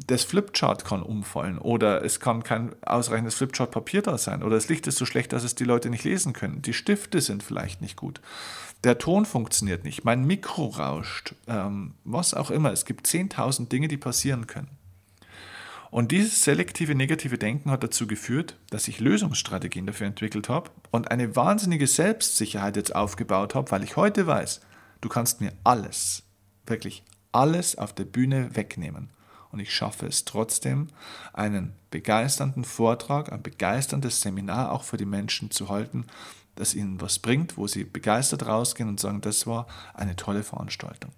das 0.07 0.25
Flipchart 0.25 0.85
kann 0.85 1.03
umfallen 1.03 1.59
oder 1.59 2.05
es 2.05 2.21
kann 2.21 2.43
kein 2.43 2.75
ausreichendes 2.83 3.35
Flipchart-Papier 3.35 4.03
da 4.03 4.19
sein 4.19 4.43
oder 4.43 4.57
das 4.57 4.69
Licht 4.69 4.87
ist 4.87 4.99
so 4.99 5.07
schlecht, 5.07 5.33
dass 5.33 5.45
es 5.45 5.55
die 5.55 5.65
Leute 5.65 5.91
nicht 5.91 6.05
lesen 6.05 6.33
können. 6.33 6.63
Die 6.63 6.73
Stifte 6.73 7.21
sind 7.21 7.43
vielleicht 7.43 7.81
nicht 7.81 7.97
gut. 7.97 8.21
Der 8.85 8.99
Ton 8.99 9.27
funktioniert 9.27 9.85
nicht, 9.85 10.05
mein 10.05 10.25
Mikro 10.25 10.67
rauscht, 10.67 11.35
ähm, 11.49 11.95
was 12.05 12.35
auch 12.35 12.51
immer. 12.51 12.73
Es 12.73 12.85
gibt 12.85 13.07
10.000 13.07 13.69
Dinge, 13.69 13.89
die 13.89 13.99
passieren 13.99 14.47
können. 14.47 14.71
Und 15.91 16.13
dieses 16.13 16.45
selektive 16.45 16.95
negative 16.95 17.37
Denken 17.37 17.71
hat 17.71 17.83
dazu 17.83 18.07
geführt, 18.07 18.57
dass 18.71 18.87
ich 18.87 19.01
Lösungsstrategien 19.01 19.87
dafür 19.87 20.07
entwickelt 20.07 20.49
habe 20.49 20.71
und 20.93 21.11
eine 21.11 21.35
wahnsinnige 21.35 21.89
Selbstsicherheit 21.89 22.77
jetzt 22.77 22.95
aufgebaut 22.95 23.57
habe, 23.57 23.71
weil 23.73 23.83
ich 23.83 23.97
heute 23.97 24.27
weiß, 24.27 24.61
du 25.01 25.09
kannst 25.09 25.41
mir 25.41 25.53
alles, 25.65 26.23
wirklich 26.65 27.03
alles 27.33 27.77
auf 27.77 27.93
der 27.93 28.05
Bühne 28.05 28.55
wegnehmen 28.55 29.11
und 29.53 29.61
ich 29.61 29.75
schaffe 29.75 30.07
es 30.07 30.25
trotzdem, 30.25 30.89
einen 31.33 31.75
begeisternden 31.91 32.65
Vortrag, 32.65 33.33
ein 33.33 33.43
begeisterndes 33.43 34.21
Seminar 34.21 34.73
auch 34.73 34.85
für 34.85 34.97
die 34.97 35.05
Menschen 35.05 35.51
zu 35.51 35.69
halten, 35.69 36.07
das 36.55 36.75
ihnen 36.75 37.01
was 37.01 37.19
bringt, 37.19 37.57
wo 37.57 37.67
sie 37.67 37.85
begeistert 37.85 38.47
rausgehen 38.47 38.89
und 38.89 39.01
sagen, 39.01 39.21
das 39.21 39.47
war 39.47 39.67
eine 39.95 40.17
tolle 40.17 40.43
Veranstaltung. 40.43 41.13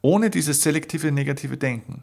Ohne 0.00 0.30
dieses 0.30 0.62
selektive 0.62 1.10
negative 1.12 1.56
Denken 1.56 2.02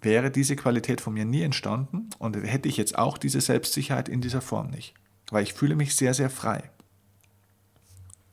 wäre 0.00 0.30
diese 0.30 0.56
Qualität 0.56 1.00
von 1.00 1.14
mir 1.14 1.24
nie 1.24 1.42
entstanden 1.42 2.10
und 2.18 2.36
hätte 2.36 2.68
ich 2.68 2.76
jetzt 2.76 2.98
auch 2.98 3.18
diese 3.18 3.40
Selbstsicherheit 3.40 4.08
in 4.08 4.20
dieser 4.20 4.40
Form 4.40 4.70
nicht, 4.70 4.94
weil 5.30 5.42
ich 5.42 5.54
fühle 5.54 5.76
mich 5.76 5.94
sehr, 5.94 6.14
sehr 6.14 6.30
frei. 6.30 6.70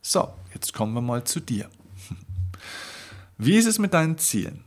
So, 0.02 0.34
jetzt 0.54 0.74
kommen 0.74 0.94
wir 0.94 1.02
mal 1.02 1.24
zu 1.24 1.40
dir. 1.40 1.70
Wie 3.38 3.56
ist 3.56 3.66
es 3.66 3.80
mit 3.80 3.94
deinen 3.94 4.18
Zielen? 4.18 4.66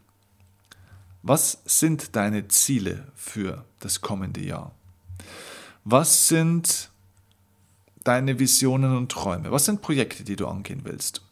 Was 1.29 1.59
sind 1.65 2.15
deine 2.15 2.47
Ziele 2.47 3.09
für 3.17 3.65
das 3.81 4.01
kommende 4.01 4.41
Jahr? 4.41 4.71
Was 5.83 6.29
sind 6.29 6.93
deine 8.05 8.39
Visionen 8.39 8.97
und 8.97 9.11
Träume? 9.11 9.51
Was 9.51 9.65
sind 9.65 9.83
Projekte, 9.83 10.23
die 10.23 10.37
du 10.37 10.47
angehen 10.47 10.83
willst? 10.85 11.23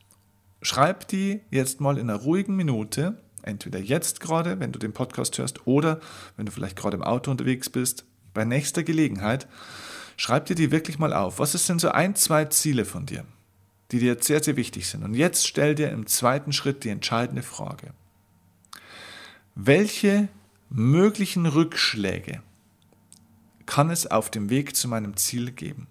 Schreib 0.62 1.06
die 1.06 1.42
jetzt 1.52 1.80
mal 1.80 1.96
in 1.96 2.10
einer 2.10 2.18
ruhigen 2.18 2.56
Minute, 2.56 3.22
entweder 3.42 3.78
jetzt 3.78 4.18
gerade, 4.18 4.58
wenn 4.58 4.72
du 4.72 4.80
den 4.80 4.92
Podcast 4.92 5.38
hörst, 5.38 5.64
oder 5.64 6.00
wenn 6.36 6.46
du 6.46 6.50
vielleicht 6.50 6.74
gerade 6.74 6.96
im 6.96 7.04
Auto 7.04 7.30
unterwegs 7.30 7.70
bist, 7.70 8.04
bei 8.32 8.44
nächster 8.44 8.82
Gelegenheit. 8.82 9.46
Schreib 10.16 10.46
dir 10.46 10.56
die 10.56 10.72
wirklich 10.72 10.98
mal 10.98 11.12
auf. 11.12 11.38
Was 11.38 11.52
sind 11.52 11.80
so 11.80 11.90
ein, 11.90 12.16
zwei 12.16 12.46
Ziele 12.46 12.84
von 12.84 13.06
dir, 13.06 13.24
die 13.92 14.00
dir 14.00 14.16
sehr, 14.20 14.42
sehr 14.42 14.56
wichtig 14.56 14.88
sind? 14.88 15.04
Und 15.04 15.14
jetzt 15.14 15.46
stell 15.46 15.76
dir 15.76 15.90
im 15.90 16.08
zweiten 16.08 16.52
Schritt 16.52 16.82
die 16.82 16.88
entscheidende 16.88 17.44
Frage. 17.44 17.92
Welche 19.56 20.28
möglichen 20.68 21.46
Rückschläge 21.46 22.42
kann 23.66 23.88
es 23.88 24.04
auf 24.04 24.28
dem 24.28 24.50
Weg 24.50 24.74
zu 24.74 24.88
meinem 24.88 25.16
Ziel 25.16 25.52
geben? 25.52 25.86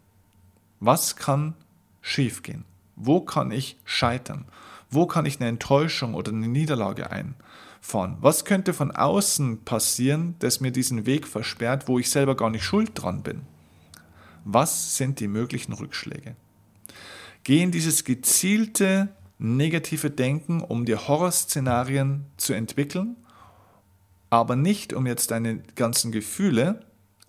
Was 0.82 1.16
kann 1.16 1.56
schiefgehen? 2.02 2.66
Wo 2.98 3.22
kann 3.22 3.52
ich 3.52 3.78
scheitern? 3.86 4.44
Wo 4.90 5.08
kann 5.08 5.26
ich 5.26 5.40
eine 5.40 5.48
Enttäuschung 5.48 6.14
oder 6.14 6.34
eine 6.34 6.50
Niederlage 6.50 7.10
einfahren? 7.10 8.18
Was 8.20 8.44
könnte 8.44 8.74
von 8.74 8.92
außen 8.92 9.64
passieren, 9.64 10.36
das 10.40 10.60
mir 10.60 10.72
diesen 10.72 11.06
Weg 11.06 11.26
versperrt, 11.26 11.88
wo 11.88 12.00
ich 12.00 12.10
selber 12.10 12.36
gar 12.36 12.50
nicht 12.50 12.66
schuld 12.66 12.92
dran 12.96 13.24
bin? 13.24 13.44
Was 14.44 14.98
sind 14.98 15.22
die 15.22 15.30
möglichen 15.30 15.72
Rückschläge? 15.72 16.36
Geh 17.46 17.64
in 17.64 17.72
dieses 17.72 18.04
gezielte 18.04 19.08
negative 19.40 20.12
Denken, 20.12 20.60
um 20.60 20.84
dir 20.84 21.08
Horrorszenarien 21.08 22.26
zu 22.36 22.52
entwickeln 22.52 23.16
aber 24.34 24.56
nicht, 24.56 24.94
um 24.94 25.06
jetzt 25.06 25.30
deine 25.30 25.60
ganzen 25.76 26.12
Gefühle 26.12 26.80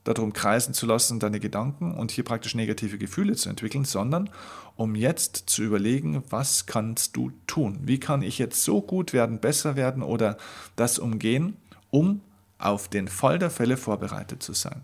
darum 0.05 0.33
kreisen 0.33 0.73
zu 0.73 0.87
lassen, 0.87 1.21
deine 1.21 1.39
Gedanken 1.39 1.93
und 1.93 2.11
hier 2.11 2.25
praktisch 2.25 2.55
negative 2.55 2.97
Gefühle 2.97 3.37
zu 3.37 3.51
entwickeln, 3.51 3.85
sondern 3.85 4.31
um 4.75 4.95
jetzt 4.95 5.45
zu 5.47 5.63
überlegen, 5.63 6.25
was 6.31 6.65
kannst 6.65 7.15
du 7.15 7.31
tun? 7.47 7.81
Wie 7.83 8.01
kann 8.01 8.23
ich 8.23 8.39
jetzt 8.39 8.65
so 8.65 8.81
gut 8.81 9.13
werden, 9.13 9.39
besser 9.39 9.77
werden 9.77 10.03
oder 10.03 10.39
das 10.77 10.99
umgehen, 10.99 11.59
um 11.91 12.23
auf 12.57 12.89
den 12.89 13.09
Fall 13.09 13.39
der 13.39 13.51
Fälle 13.51 13.77
vorbereitet 13.77 14.43
zu 14.43 14.55
sein? 14.55 14.81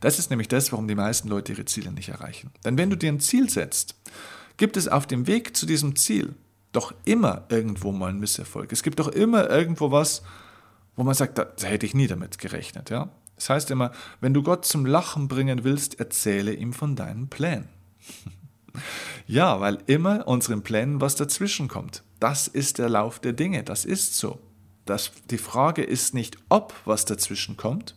Das 0.00 0.18
ist 0.18 0.30
nämlich 0.30 0.48
das, 0.48 0.72
warum 0.72 0.88
die 0.88 0.94
meisten 0.94 1.28
Leute 1.28 1.52
ihre 1.52 1.66
Ziele 1.66 1.92
nicht 1.92 2.08
erreichen. 2.08 2.52
Denn 2.64 2.78
wenn 2.78 2.88
du 2.88 2.96
dir 2.96 3.12
ein 3.12 3.20
Ziel 3.20 3.50
setzt, 3.50 3.96
gibt 4.56 4.78
es 4.78 4.88
auf 4.88 5.06
dem 5.06 5.26
Weg 5.26 5.54
zu 5.54 5.66
diesem 5.66 5.94
Ziel 5.94 6.34
doch 6.72 6.94
immer 7.04 7.44
irgendwo 7.48 7.92
mal 7.92 8.10
ein 8.10 8.18
Misserfolg. 8.18 8.72
Es 8.72 8.82
gibt 8.82 8.98
doch 8.98 9.08
immer 9.08 9.48
irgendwo 9.48 9.90
was, 9.90 10.22
wo 10.96 11.02
man 11.02 11.14
sagt, 11.14 11.38
da, 11.38 11.44
da 11.44 11.66
hätte 11.66 11.86
ich 11.86 11.94
nie 11.94 12.06
damit 12.06 12.38
gerechnet. 12.38 12.90
Ja? 12.90 13.10
Das 13.36 13.50
heißt 13.50 13.70
immer, 13.70 13.92
wenn 14.20 14.34
du 14.34 14.42
Gott 14.42 14.64
zum 14.64 14.84
Lachen 14.84 15.28
bringen 15.28 15.64
willst, 15.64 16.00
erzähle 16.00 16.52
ihm 16.52 16.72
von 16.72 16.96
deinen 16.96 17.28
Plänen. 17.28 17.68
ja, 19.26 19.60
weil 19.60 19.78
immer 19.86 20.26
unseren 20.26 20.62
Plänen 20.62 21.00
was 21.00 21.14
dazwischen 21.14 21.68
kommt. 21.68 22.02
Das 22.20 22.48
ist 22.48 22.78
der 22.78 22.88
Lauf 22.88 23.20
der 23.20 23.32
Dinge, 23.32 23.62
das 23.62 23.84
ist 23.84 24.18
so. 24.18 24.40
Das, 24.84 25.12
die 25.30 25.38
Frage 25.38 25.82
ist 25.82 26.14
nicht, 26.14 26.38
ob 26.48 26.74
was 26.84 27.04
dazwischen 27.04 27.56
kommt. 27.56 27.94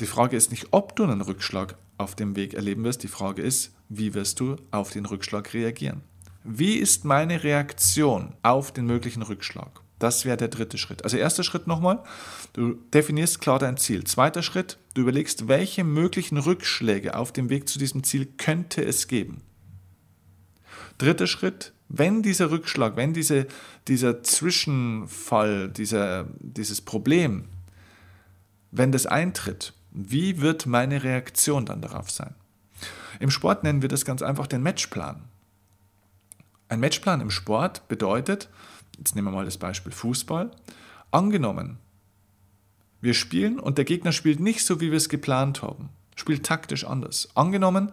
Die 0.00 0.06
Frage 0.06 0.36
ist 0.36 0.50
nicht, 0.50 0.68
ob 0.72 0.94
du 0.96 1.04
einen 1.04 1.22
Rückschlag 1.22 1.76
auf 1.96 2.14
dem 2.14 2.36
Weg 2.36 2.54
erleben 2.54 2.84
wirst. 2.84 3.02
Die 3.02 3.08
Frage 3.08 3.40
ist, 3.40 3.72
wie 3.88 4.12
wirst 4.12 4.40
du 4.40 4.56
auf 4.70 4.90
den 4.90 5.06
Rückschlag 5.06 5.54
reagieren. 5.54 6.02
Wie 6.48 6.76
ist 6.76 7.04
meine 7.04 7.42
Reaktion 7.42 8.34
auf 8.42 8.70
den 8.72 8.86
möglichen 8.86 9.22
Rückschlag? 9.22 9.80
Das 9.98 10.24
wäre 10.24 10.36
der 10.36 10.48
dritte 10.48 10.78
Schritt. 10.78 11.02
Also 11.02 11.16
erster 11.16 11.42
Schritt 11.42 11.66
nochmal, 11.66 12.04
du 12.52 12.74
definierst 12.92 13.40
klar 13.40 13.58
dein 13.58 13.78
Ziel. 13.78 14.04
Zweiter 14.04 14.42
Schritt, 14.42 14.78
du 14.94 15.00
überlegst, 15.00 15.48
welche 15.48 15.82
möglichen 15.82 16.38
Rückschläge 16.38 17.16
auf 17.16 17.32
dem 17.32 17.48
Weg 17.48 17.68
zu 17.68 17.80
diesem 17.80 18.04
Ziel 18.04 18.26
könnte 18.26 18.84
es 18.84 19.08
geben. 19.08 19.42
Dritter 20.98 21.26
Schritt, 21.26 21.72
Wenn 21.88 22.22
dieser 22.22 22.50
Rückschlag, 22.50 22.96
wenn 22.96 23.12
diese, 23.12 23.46
dieser 23.86 24.22
Zwischenfall, 24.22 25.68
dieser, 25.68 26.26
dieses 26.40 26.80
Problem, 26.80 27.44
wenn 28.72 28.90
das 28.90 29.06
eintritt, 29.06 29.72
wie 29.92 30.40
wird 30.40 30.66
meine 30.66 31.04
Reaktion 31.04 31.64
dann 31.64 31.80
darauf 31.80 32.10
sein? 32.10 32.34
Im 33.20 33.30
Sport 33.30 33.62
nennen 33.62 33.82
wir 33.82 33.88
das 33.88 34.04
ganz 34.04 34.20
einfach 34.20 34.48
den 34.48 34.62
Matchplan. 34.62 35.22
Ein 36.68 36.80
Matchplan 36.80 37.20
im 37.20 37.30
Sport 37.30 37.86
bedeutet, 37.88 38.48
jetzt 38.98 39.14
nehmen 39.14 39.28
wir 39.28 39.32
mal 39.32 39.44
das 39.44 39.58
Beispiel 39.58 39.92
Fußball, 39.92 40.50
angenommen, 41.10 41.78
wir 43.00 43.14
spielen 43.14 43.60
und 43.60 43.78
der 43.78 43.84
Gegner 43.84 44.12
spielt 44.12 44.40
nicht 44.40 44.64
so, 44.64 44.80
wie 44.80 44.90
wir 44.90 44.96
es 44.96 45.08
geplant 45.08 45.62
haben, 45.62 45.90
spielt 46.16 46.44
taktisch 46.44 46.84
anders. 46.84 47.28
Angenommen, 47.34 47.92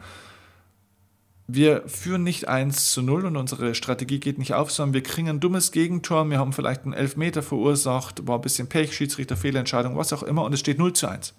wir 1.45 1.87
führen 1.87 2.23
nicht 2.23 2.47
1 2.47 2.91
zu 2.91 3.01
0 3.01 3.25
und 3.25 3.35
unsere 3.35 3.75
Strategie 3.75 4.19
geht 4.19 4.39
nicht 4.39 4.53
auf, 4.53 4.71
sondern 4.71 4.93
wir 4.93 5.03
kriegen 5.03 5.29
ein 5.29 5.39
dummes 5.39 5.71
Gegentor, 5.71 6.27
wir 6.29 6.39
haben 6.39 6.53
vielleicht 6.53 6.83
einen 6.83 6.93
Elfmeter 6.93 7.43
verursacht, 7.43 8.25
war 8.27 8.37
ein 8.37 8.41
bisschen 8.41 8.69
Pech, 8.69 8.95
Schiedsrichter, 8.95 9.35
Fehlentscheidung, 9.35 9.97
was 9.97 10.13
auch 10.13 10.23
immer 10.23 10.45
und 10.45 10.53
es 10.53 10.61
steht 10.61 10.79
0 10.79 10.93
zu 10.93 11.07
1. 11.07 11.33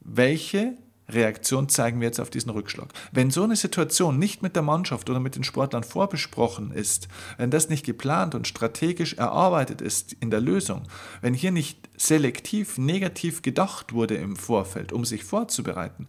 Welche 0.00 0.74
Reaktion 1.08 1.68
zeigen 1.68 2.00
wir 2.00 2.08
jetzt 2.08 2.20
auf 2.20 2.30
diesen 2.30 2.50
Rückschlag? 2.50 2.92
Wenn 3.12 3.30
so 3.30 3.44
eine 3.44 3.56
Situation 3.56 4.18
nicht 4.18 4.42
mit 4.42 4.56
der 4.56 4.62
Mannschaft 4.62 5.08
oder 5.08 5.20
mit 5.20 5.36
den 5.36 5.44
Sportlern 5.44 5.84
vorbesprochen 5.84 6.72
ist, 6.72 7.08
wenn 7.36 7.50
das 7.50 7.68
nicht 7.68 7.84
geplant 7.84 8.34
und 8.34 8.48
strategisch 8.48 9.14
erarbeitet 9.14 9.80
ist 9.80 10.12
in 10.14 10.30
der 10.30 10.40
Lösung, 10.40 10.82
wenn 11.20 11.34
hier 11.34 11.52
nicht 11.52 11.88
selektiv 11.96 12.78
negativ 12.78 13.42
gedacht 13.42 13.92
wurde 13.92 14.16
im 14.16 14.36
Vorfeld, 14.36 14.92
um 14.92 15.04
sich 15.04 15.24
vorzubereiten, 15.24 16.08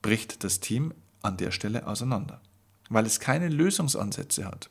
bricht 0.00 0.42
das 0.42 0.60
Team 0.60 0.92
an 1.22 1.36
der 1.36 1.52
Stelle 1.52 1.86
auseinander, 1.86 2.40
weil 2.90 3.06
es 3.06 3.20
keine 3.20 3.48
Lösungsansätze 3.48 4.44
hat. 4.44 4.70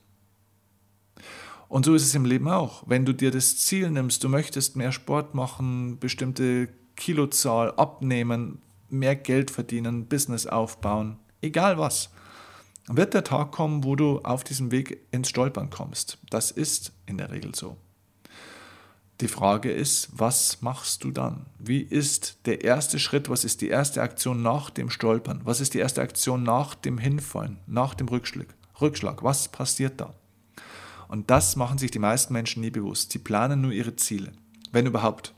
Und 1.70 1.86
so 1.86 1.96
ist 1.96 2.04
es 2.04 2.14
im 2.16 2.26
Leben 2.26 2.50
auch. 2.50 2.84
Wenn 2.86 3.06
du 3.06 3.14
dir 3.14 3.32
das 3.32 3.56
Ziel 3.56 3.90
nimmst, 3.90 4.26
du 4.26 4.28
möchtest 4.28 4.76
mehr 4.76 4.92
Sport 4.92 5.36
machen, 5.36 6.00
bestimmte 6.00 6.68
Kilozahl 6.98 7.72
abnehmen, 7.72 8.62
mehr 8.92 9.16
Geld 9.16 9.52
verdienen, 9.52 10.08
Business 10.08 10.48
aufbauen, 10.48 11.18
egal 11.42 11.78
was, 11.78 12.10
wird 12.88 13.14
der 13.14 13.24
Tag 13.24 13.52
kommen, 13.52 13.84
wo 13.84 13.96
du 13.96 14.20
auf 14.20 14.44
diesem 14.44 14.72
Weg 14.72 15.06
ins 15.12 15.30
Stolpern 15.30 15.70
kommst. 15.70 16.18
Das 16.30 16.52
ist 16.52 16.92
in 17.06 17.18
der 17.18 17.32
Regel 17.32 17.56
so. 17.56 17.78
Die 19.22 19.28
Frage 19.28 19.72
ist, 19.72 20.10
was 20.14 20.64
machst 20.64 21.04
du 21.04 21.12
dann? 21.12 21.46
Wie 21.60 21.82
ist 21.82 22.40
der 22.46 22.64
erste 22.64 22.98
Schritt, 22.98 23.30
was 23.30 23.44
ist 23.44 23.62
die 23.62 23.68
erste 23.68 24.02
Aktion 24.02 24.42
nach 24.42 24.72
dem 24.72 24.90
Stolpern? 24.90 25.42
Was 25.44 25.62
ist 25.62 25.76
die 25.76 25.80
erste 25.80 26.02
Aktion 26.02 26.42
nach 26.42 26.74
dem 26.74 26.98
Hinfallen, 26.98 27.60
nach 27.68 27.94
dem 27.94 28.08
Rückschlag? 28.08 28.48
Rückschlag, 28.82 29.24
was 29.24 29.48
passiert 29.48 30.02
da? 30.02 30.16
Und 31.08 31.30
das 31.30 31.56
machen 31.56 31.78
sich 31.78 31.92
die 31.92 32.00
meisten 32.00 32.34
Menschen 32.34 32.62
nie 32.62 32.72
bewusst. 32.72 33.12
Sie 33.12 33.20
planen 33.20 33.62
nur 33.62 33.72
ihre 33.72 33.96
Ziele, 33.96 34.32
wenn 34.72 34.88
überhaupt. 34.88 35.36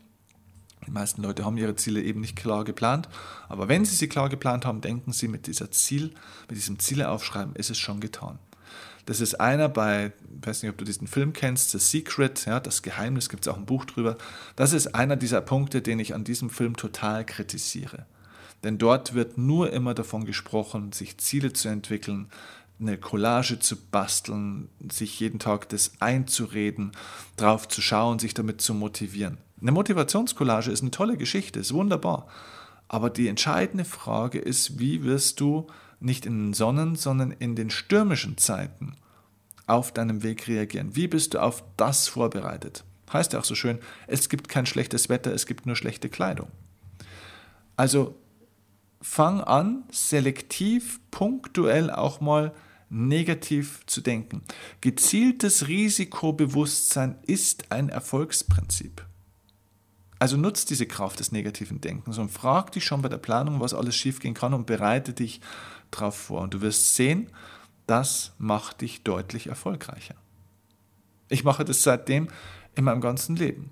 Die 0.85 0.91
meisten 0.91 1.21
Leute 1.21 1.45
haben 1.45 1.57
ihre 1.57 1.75
Ziele 1.75 2.01
eben 2.01 2.21
nicht 2.21 2.35
klar 2.35 2.63
geplant, 2.63 3.09
aber 3.49 3.67
wenn 3.67 3.85
sie 3.85 3.95
sie 3.95 4.07
klar 4.07 4.29
geplant 4.29 4.65
haben, 4.65 4.81
denken 4.81 5.11
sie, 5.11 5.27
mit 5.27 5.47
dieser 5.47 5.71
Ziel, 5.71 6.13
mit 6.49 6.57
diesem 6.57 6.79
Zieleaufschreiben 6.79 7.55
ist 7.55 7.69
es 7.69 7.77
schon 7.77 7.99
getan. 7.99 8.39
Das 9.05 9.19
ist 9.19 9.39
einer 9.39 9.67
bei, 9.67 10.13
ich 10.39 10.47
weiß 10.47 10.63
nicht, 10.63 10.71
ob 10.71 10.77
du 10.77 10.85
diesen 10.85 11.07
Film 11.07 11.33
kennst, 11.33 11.71
The 11.71 11.79
Secret, 11.79 12.45
ja, 12.45 12.59
das 12.59 12.81
Geheimnis, 12.81 13.27
gibt 13.27 13.45
es 13.45 13.51
auch 13.51 13.57
ein 13.57 13.65
Buch 13.65 13.83
drüber. 13.85 14.17
Das 14.55 14.71
ist 14.71 14.95
einer 14.95 15.17
dieser 15.17 15.41
Punkte, 15.41 15.81
den 15.81 15.99
ich 15.99 16.13
an 16.13 16.23
diesem 16.23 16.49
Film 16.49 16.77
total 16.77 17.25
kritisiere. 17.25 18.05
Denn 18.63 18.77
dort 18.77 19.13
wird 19.13 19.37
nur 19.37 19.73
immer 19.73 19.93
davon 19.93 20.25
gesprochen, 20.25 20.93
sich 20.93 21.17
Ziele 21.17 21.51
zu 21.51 21.67
entwickeln, 21.67 22.27
eine 22.79 22.97
Collage 22.97 23.59
zu 23.59 23.75
basteln, 23.75 24.69
sich 24.89 25.19
jeden 25.19 25.39
Tag 25.39 25.69
das 25.69 25.91
einzureden, 25.99 26.91
drauf 27.35 27.67
zu 27.67 27.81
schauen, 27.81 28.19
sich 28.19 28.33
damit 28.33 28.61
zu 28.61 28.73
motivieren. 28.73 29.37
Eine 29.63 29.71
Motivationscollage 29.71 30.71
ist 30.71 30.81
eine 30.81 30.91
tolle 30.91 31.15
Geschichte, 31.15 31.61
ist 31.61 31.73
wunderbar. 31.73 32.27
Aber 32.89 33.09
die 33.09 33.29
entscheidende 33.29 33.85
Frage 33.85 34.37
ist, 34.37 34.77
wie 34.77 35.03
wirst 35.05 35.39
du 35.39 35.67
nicht 36.01 36.25
in 36.25 36.37
den 36.47 36.53
Sonnen, 36.53 36.97
sondern 36.97 37.31
in 37.31 37.55
den 37.55 37.69
stürmischen 37.69 38.37
Zeiten 38.37 38.97
auf 39.65 39.93
deinem 39.93 40.21
Weg 40.21 40.49
reagieren? 40.49 40.97
Wie 40.97 41.07
bist 41.07 41.33
du 41.33 41.41
auf 41.41 41.63
das 41.77 42.09
vorbereitet? 42.09 42.83
Heißt 43.13 43.31
ja 43.31 43.39
auch 43.39 43.45
so 43.45 43.55
schön, 43.55 43.79
es 44.05 44.27
gibt 44.27 44.49
kein 44.49 44.65
schlechtes 44.65 45.07
Wetter, 45.07 45.33
es 45.33 45.45
gibt 45.45 45.65
nur 45.65 45.77
schlechte 45.77 46.09
Kleidung. 46.09 46.49
Also 47.77 48.15
fang 49.01 49.39
an, 49.39 49.85
selektiv, 49.91 50.99
punktuell 51.09 51.89
auch 51.89 52.19
mal 52.19 52.53
negativ 52.89 53.85
zu 53.85 54.01
denken. 54.01 54.41
Gezieltes 54.81 55.69
Risikobewusstsein 55.69 57.15
ist 57.25 57.71
ein 57.71 57.87
Erfolgsprinzip. 57.87 59.05
Also 60.23 60.37
nutzt 60.37 60.69
diese 60.69 60.85
Kraft 60.85 61.19
des 61.19 61.33
negativen 61.33 61.81
Denkens 61.81 62.17
und 62.17 62.29
frag 62.29 62.71
dich 62.71 62.85
schon 62.85 63.01
bei 63.01 63.09
der 63.09 63.17
Planung, 63.17 63.59
was 63.59 63.73
alles 63.73 63.93
schiefgehen 63.97 64.33
kann 64.33 64.53
und 64.53 64.65
bereite 64.65 65.11
dich 65.11 65.41
darauf 65.91 66.15
vor. 66.15 66.39
Und 66.39 66.53
du 66.53 66.61
wirst 66.61 66.95
sehen, 66.95 67.29
das 67.87 68.31
macht 68.37 68.79
dich 68.79 69.03
deutlich 69.03 69.47
erfolgreicher. 69.47 70.15
Ich 71.27 71.43
mache 71.43 71.65
das 71.65 71.83
seitdem 71.83 72.29
in 72.73 72.85
meinem 72.85 73.01
ganzen 73.01 73.35
Leben. 73.35 73.71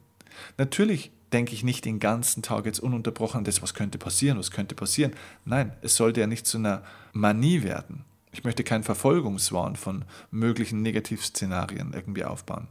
Natürlich 0.58 1.12
denke 1.32 1.54
ich 1.54 1.64
nicht 1.64 1.86
den 1.86 2.00
ganzen 2.00 2.44
Tag 2.44 2.66
jetzt 2.66 2.82
ununterbrochen 2.82 3.38
an 3.38 3.44
das, 3.46 3.62
was 3.62 3.74
könnte 3.74 3.98
passieren, 3.98 4.38
was 4.38 4.52
könnte 4.52 4.76
passieren. 4.76 5.14
Nein, 5.46 5.72
es 5.82 5.96
sollte 5.96 6.20
ja 6.20 6.28
nicht 6.28 6.46
zu 6.46 6.58
einer 6.58 6.84
Manie 7.14 7.64
werden. 7.64 8.04
Ich 8.34 8.44
möchte 8.44 8.66
keinen 8.66 8.84
Verfolgungswahn 8.84 9.78
von 9.78 10.04
möglichen 10.32 10.82
Negativszenarien 10.82 11.94
irgendwie 11.94 12.26
aufbauen. 12.26 12.68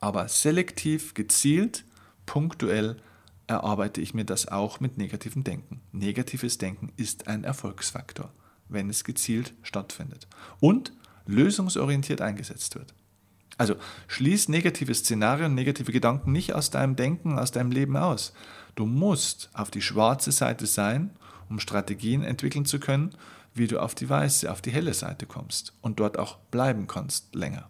Aber 0.00 0.26
selektiv, 0.28 1.12
gezielt, 1.12 1.84
punktuell 2.26 2.96
erarbeite 3.46 4.00
ich 4.00 4.14
mir 4.14 4.24
das 4.24 4.48
auch 4.48 4.80
mit 4.80 4.98
negativem 4.98 5.44
Denken. 5.44 5.80
Negatives 5.92 6.58
Denken 6.58 6.92
ist 6.96 7.28
ein 7.28 7.44
Erfolgsfaktor, 7.44 8.32
wenn 8.68 8.88
es 8.88 9.04
gezielt 9.04 9.54
stattfindet 9.62 10.26
und 10.60 10.92
lösungsorientiert 11.26 12.20
eingesetzt 12.20 12.74
wird. 12.74 12.94
Also 13.58 13.76
schließ 14.08 14.48
negative 14.48 14.94
Szenarien, 14.94 15.54
negative 15.54 15.92
Gedanken 15.92 16.32
nicht 16.32 16.54
aus 16.54 16.70
deinem 16.70 16.96
Denken, 16.96 17.38
aus 17.38 17.52
deinem 17.52 17.70
Leben 17.70 17.96
aus. 17.96 18.32
Du 18.74 18.86
musst 18.86 19.50
auf 19.52 19.70
die 19.70 19.82
schwarze 19.82 20.32
Seite 20.32 20.66
sein, 20.66 21.10
um 21.48 21.60
Strategien 21.60 22.24
entwickeln 22.24 22.64
zu 22.64 22.80
können, 22.80 23.14
wie 23.54 23.66
du 23.66 23.78
auf 23.78 23.94
die 23.94 24.08
weiße, 24.08 24.50
auf 24.50 24.62
die 24.62 24.70
helle 24.70 24.94
Seite 24.94 25.26
kommst 25.26 25.74
und 25.82 26.00
dort 26.00 26.18
auch 26.18 26.38
bleiben 26.38 26.86
kannst 26.86 27.34
länger. 27.34 27.68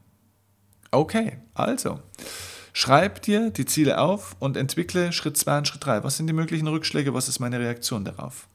Okay, 0.92 1.38
also 1.54 2.00
Schreib 2.74 3.20
dir 3.20 3.50
die 3.50 3.66
Ziele 3.66 3.98
auf 3.98 4.34
und 4.38 4.56
entwickle 4.56 5.12
Schritt 5.12 5.36
2 5.36 5.58
und 5.58 5.68
Schritt 5.68 5.84
3. 5.84 6.04
Was 6.04 6.16
sind 6.16 6.26
die 6.26 6.32
möglichen 6.32 6.68
Rückschläge? 6.68 7.12
Was 7.12 7.28
ist 7.28 7.38
meine 7.38 7.60
Reaktion 7.60 8.04
darauf? 8.04 8.48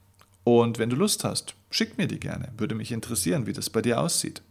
Und 0.43 0.80
wenn 0.80 0.89
du 0.89 0.95
Lust 0.95 1.23
hast, 1.23 1.56
schick 1.69 1.97
mir 1.97 2.08
die 2.08 2.19
gerne. 2.19 2.51
Würde 2.58 2.73
mich 2.73 2.91
interessieren, 2.91 3.45
wie 3.45 3.53
das 3.53 3.69
bei 3.69 3.82
dir 3.82 3.99
aussieht. 4.01 4.41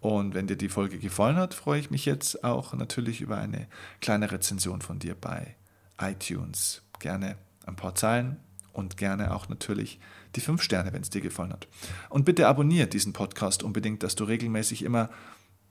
Und 0.00 0.34
wenn 0.34 0.48
dir 0.48 0.56
die 0.56 0.68
Folge 0.68 0.98
gefallen 0.98 1.36
hat, 1.36 1.54
freue 1.54 1.78
ich 1.78 1.90
mich 1.90 2.04
jetzt 2.04 2.42
auch 2.42 2.74
natürlich 2.74 3.20
über 3.20 3.36
eine 3.36 3.68
kleine 4.00 4.32
Rezension 4.32 4.82
von 4.82 4.98
dir 4.98 5.14
bei 5.14 5.54
iTunes. 6.00 6.82
Gerne 6.98 7.36
ein 7.64 7.76
paar 7.76 7.94
Zeilen 7.94 8.38
und 8.72 8.96
gerne 8.96 9.34
auch 9.34 9.48
natürlich 9.48 10.00
die 10.34 10.40
fünf 10.40 10.62
Sterne, 10.62 10.92
wenn 10.92 11.02
es 11.02 11.10
dir 11.10 11.20
gefallen 11.20 11.52
hat. 11.52 11.68
Und 12.08 12.24
bitte 12.24 12.48
abonniere 12.48 12.88
diesen 12.88 13.12
Podcast 13.12 13.62
unbedingt, 13.62 14.02
dass 14.02 14.16
du 14.16 14.24
regelmäßig 14.24 14.82
immer 14.82 15.10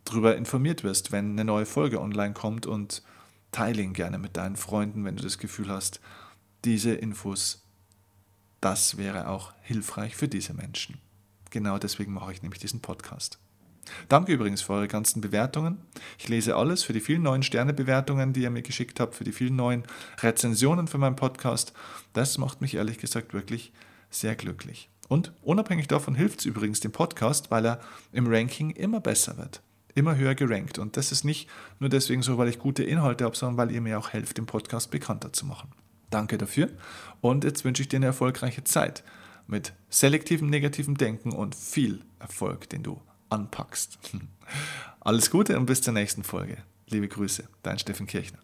darüber 0.06 0.38
informiert 0.38 0.84
wirst, 0.84 1.12
wenn 1.12 1.32
eine 1.32 1.44
neue 1.44 1.66
Folge 1.66 2.00
online 2.00 2.34
kommt 2.34 2.66
und 2.66 3.04
teile 3.56 3.82
ihn 3.82 3.94
gerne 3.94 4.18
mit 4.18 4.36
deinen 4.36 4.58
Freunden, 4.58 5.06
wenn 5.06 5.16
du 5.16 5.24
das 5.24 5.38
Gefühl 5.38 5.70
hast, 5.70 6.02
diese 6.66 6.94
Infos, 6.94 7.64
das 8.60 8.98
wäre 8.98 9.30
auch 9.30 9.54
hilfreich 9.62 10.18
für 10.18 10.28
diese 10.28 10.54
Menschen. 10.54 11.00
Genau 11.52 11.78
deswegen 11.78 12.12
mache 12.12 12.34
ich 12.34 12.42
nämlich 12.42 12.60
diesen 12.60 12.82
Podcast. 12.82 13.40
Danke 14.10 14.34
übrigens 14.34 14.62
für 14.62 14.74
eure 14.74 14.90
ganzen 14.90 15.22
Bewertungen. 15.22 15.78
Ich 16.18 16.28
lese 16.28 16.58
alles 16.58 16.84
für 16.84 16.92
die 16.92 17.00
vielen 17.00 17.22
neuen 17.22 17.44
Sternebewertungen, 17.44 18.34
die 18.34 18.42
ihr 18.42 18.50
mir 18.50 18.62
geschickt 18.62 19.00
habt, 19.00 19.16
für 19.16 19.24
die 19.24 19.32
vielen 19.32 19.56
neuen 19.56 19.84
Rezensionen 20.20 20.90
für 20.90 20.98
meinen 20.98 21.16
Podcast. 21.16 21.72
Das 22.12 22.38
macht 22.38 22.60
mich 22.60 22.76
ehrlich 22.76 22.98
gesagt 22.98 23.34
wirklich 23.34 23.72
sehr 24.10 24.36
glücklich. 24.36 24.90
Und 25.08 25.32
unabhängig 25.44 25.88
davon 25.88 26.16
hilft 26.16 26.40
es 26.40 26.46
übrigens 26.46 26.82
dem 26.82 26.92
Podcast, 26.92 27.52
weil 27.52 27.66
er 27.66 27.80
im 28.12 28.28
Ranking 28.28 28.72
immer 28.72 29.00
besser 29.00 29.38
wird 29.38 29.62
immer 29.96 30.16
höher 30.16 30.36
gerankt. 30.36 30.78
Und 30.78 30.98
das 30.98 31.12
ist 31.12 31.24
nicht 31.24 31.50
nur 31.80 31.90
deswegen 31.90 32.22
so, 32.22 32.38
weil 32.38 32.50
ich 32.50 32.60
gute 32.60 32.84
Inhalte 32.84 33.24
habe, 33.24 33.36
sondern 33.36 33.58
weil 33.58 33.74
ihr 33.74 33.82
mir 33.82 33.98
auch 33.98 34.10
helft, 34.10 34.38
den 34.38 34.46
Podcast 34.46 34.92
bekannter 34.92 35.34
zu 35.34 35.46
machen. 35.46 35.72
Danke 36.10 36.38
dafür. 36.38 36.70
Und 37.22 37.44
jetzt 37.44 37.66
wünsche 37.66 37.82
ich 37.82 37.88
dir 37.88 37.98
eine 37.98 38.06
erfolgreiche 38.06 38.64
Zeit 38.64 39.04
mit 39.48 39.74
selektivem 39.90 40.50
negativem 40.50 40.98
Denken 40.98 41.32
und 41.32 41.56
viel 41.56 42.02
Erfolg, 42.20 42.70
den 42.70 42.84
du 42.84 43.02
anpackst. 43.30 44.00
Alles 45.00 45.32
Gute 45.32 45.58
und 45.58 45.66
bis 45.66 45.82
zur 45.82 45.94
nächsten 45.94 46.24
Folge. 46.24 46.58
Liebe 46.88 47.08
Grüße, 47.08 47.48
dein 47.64 47.80
Steffen 47.80 48.08
Kirchner. 48.08 48.40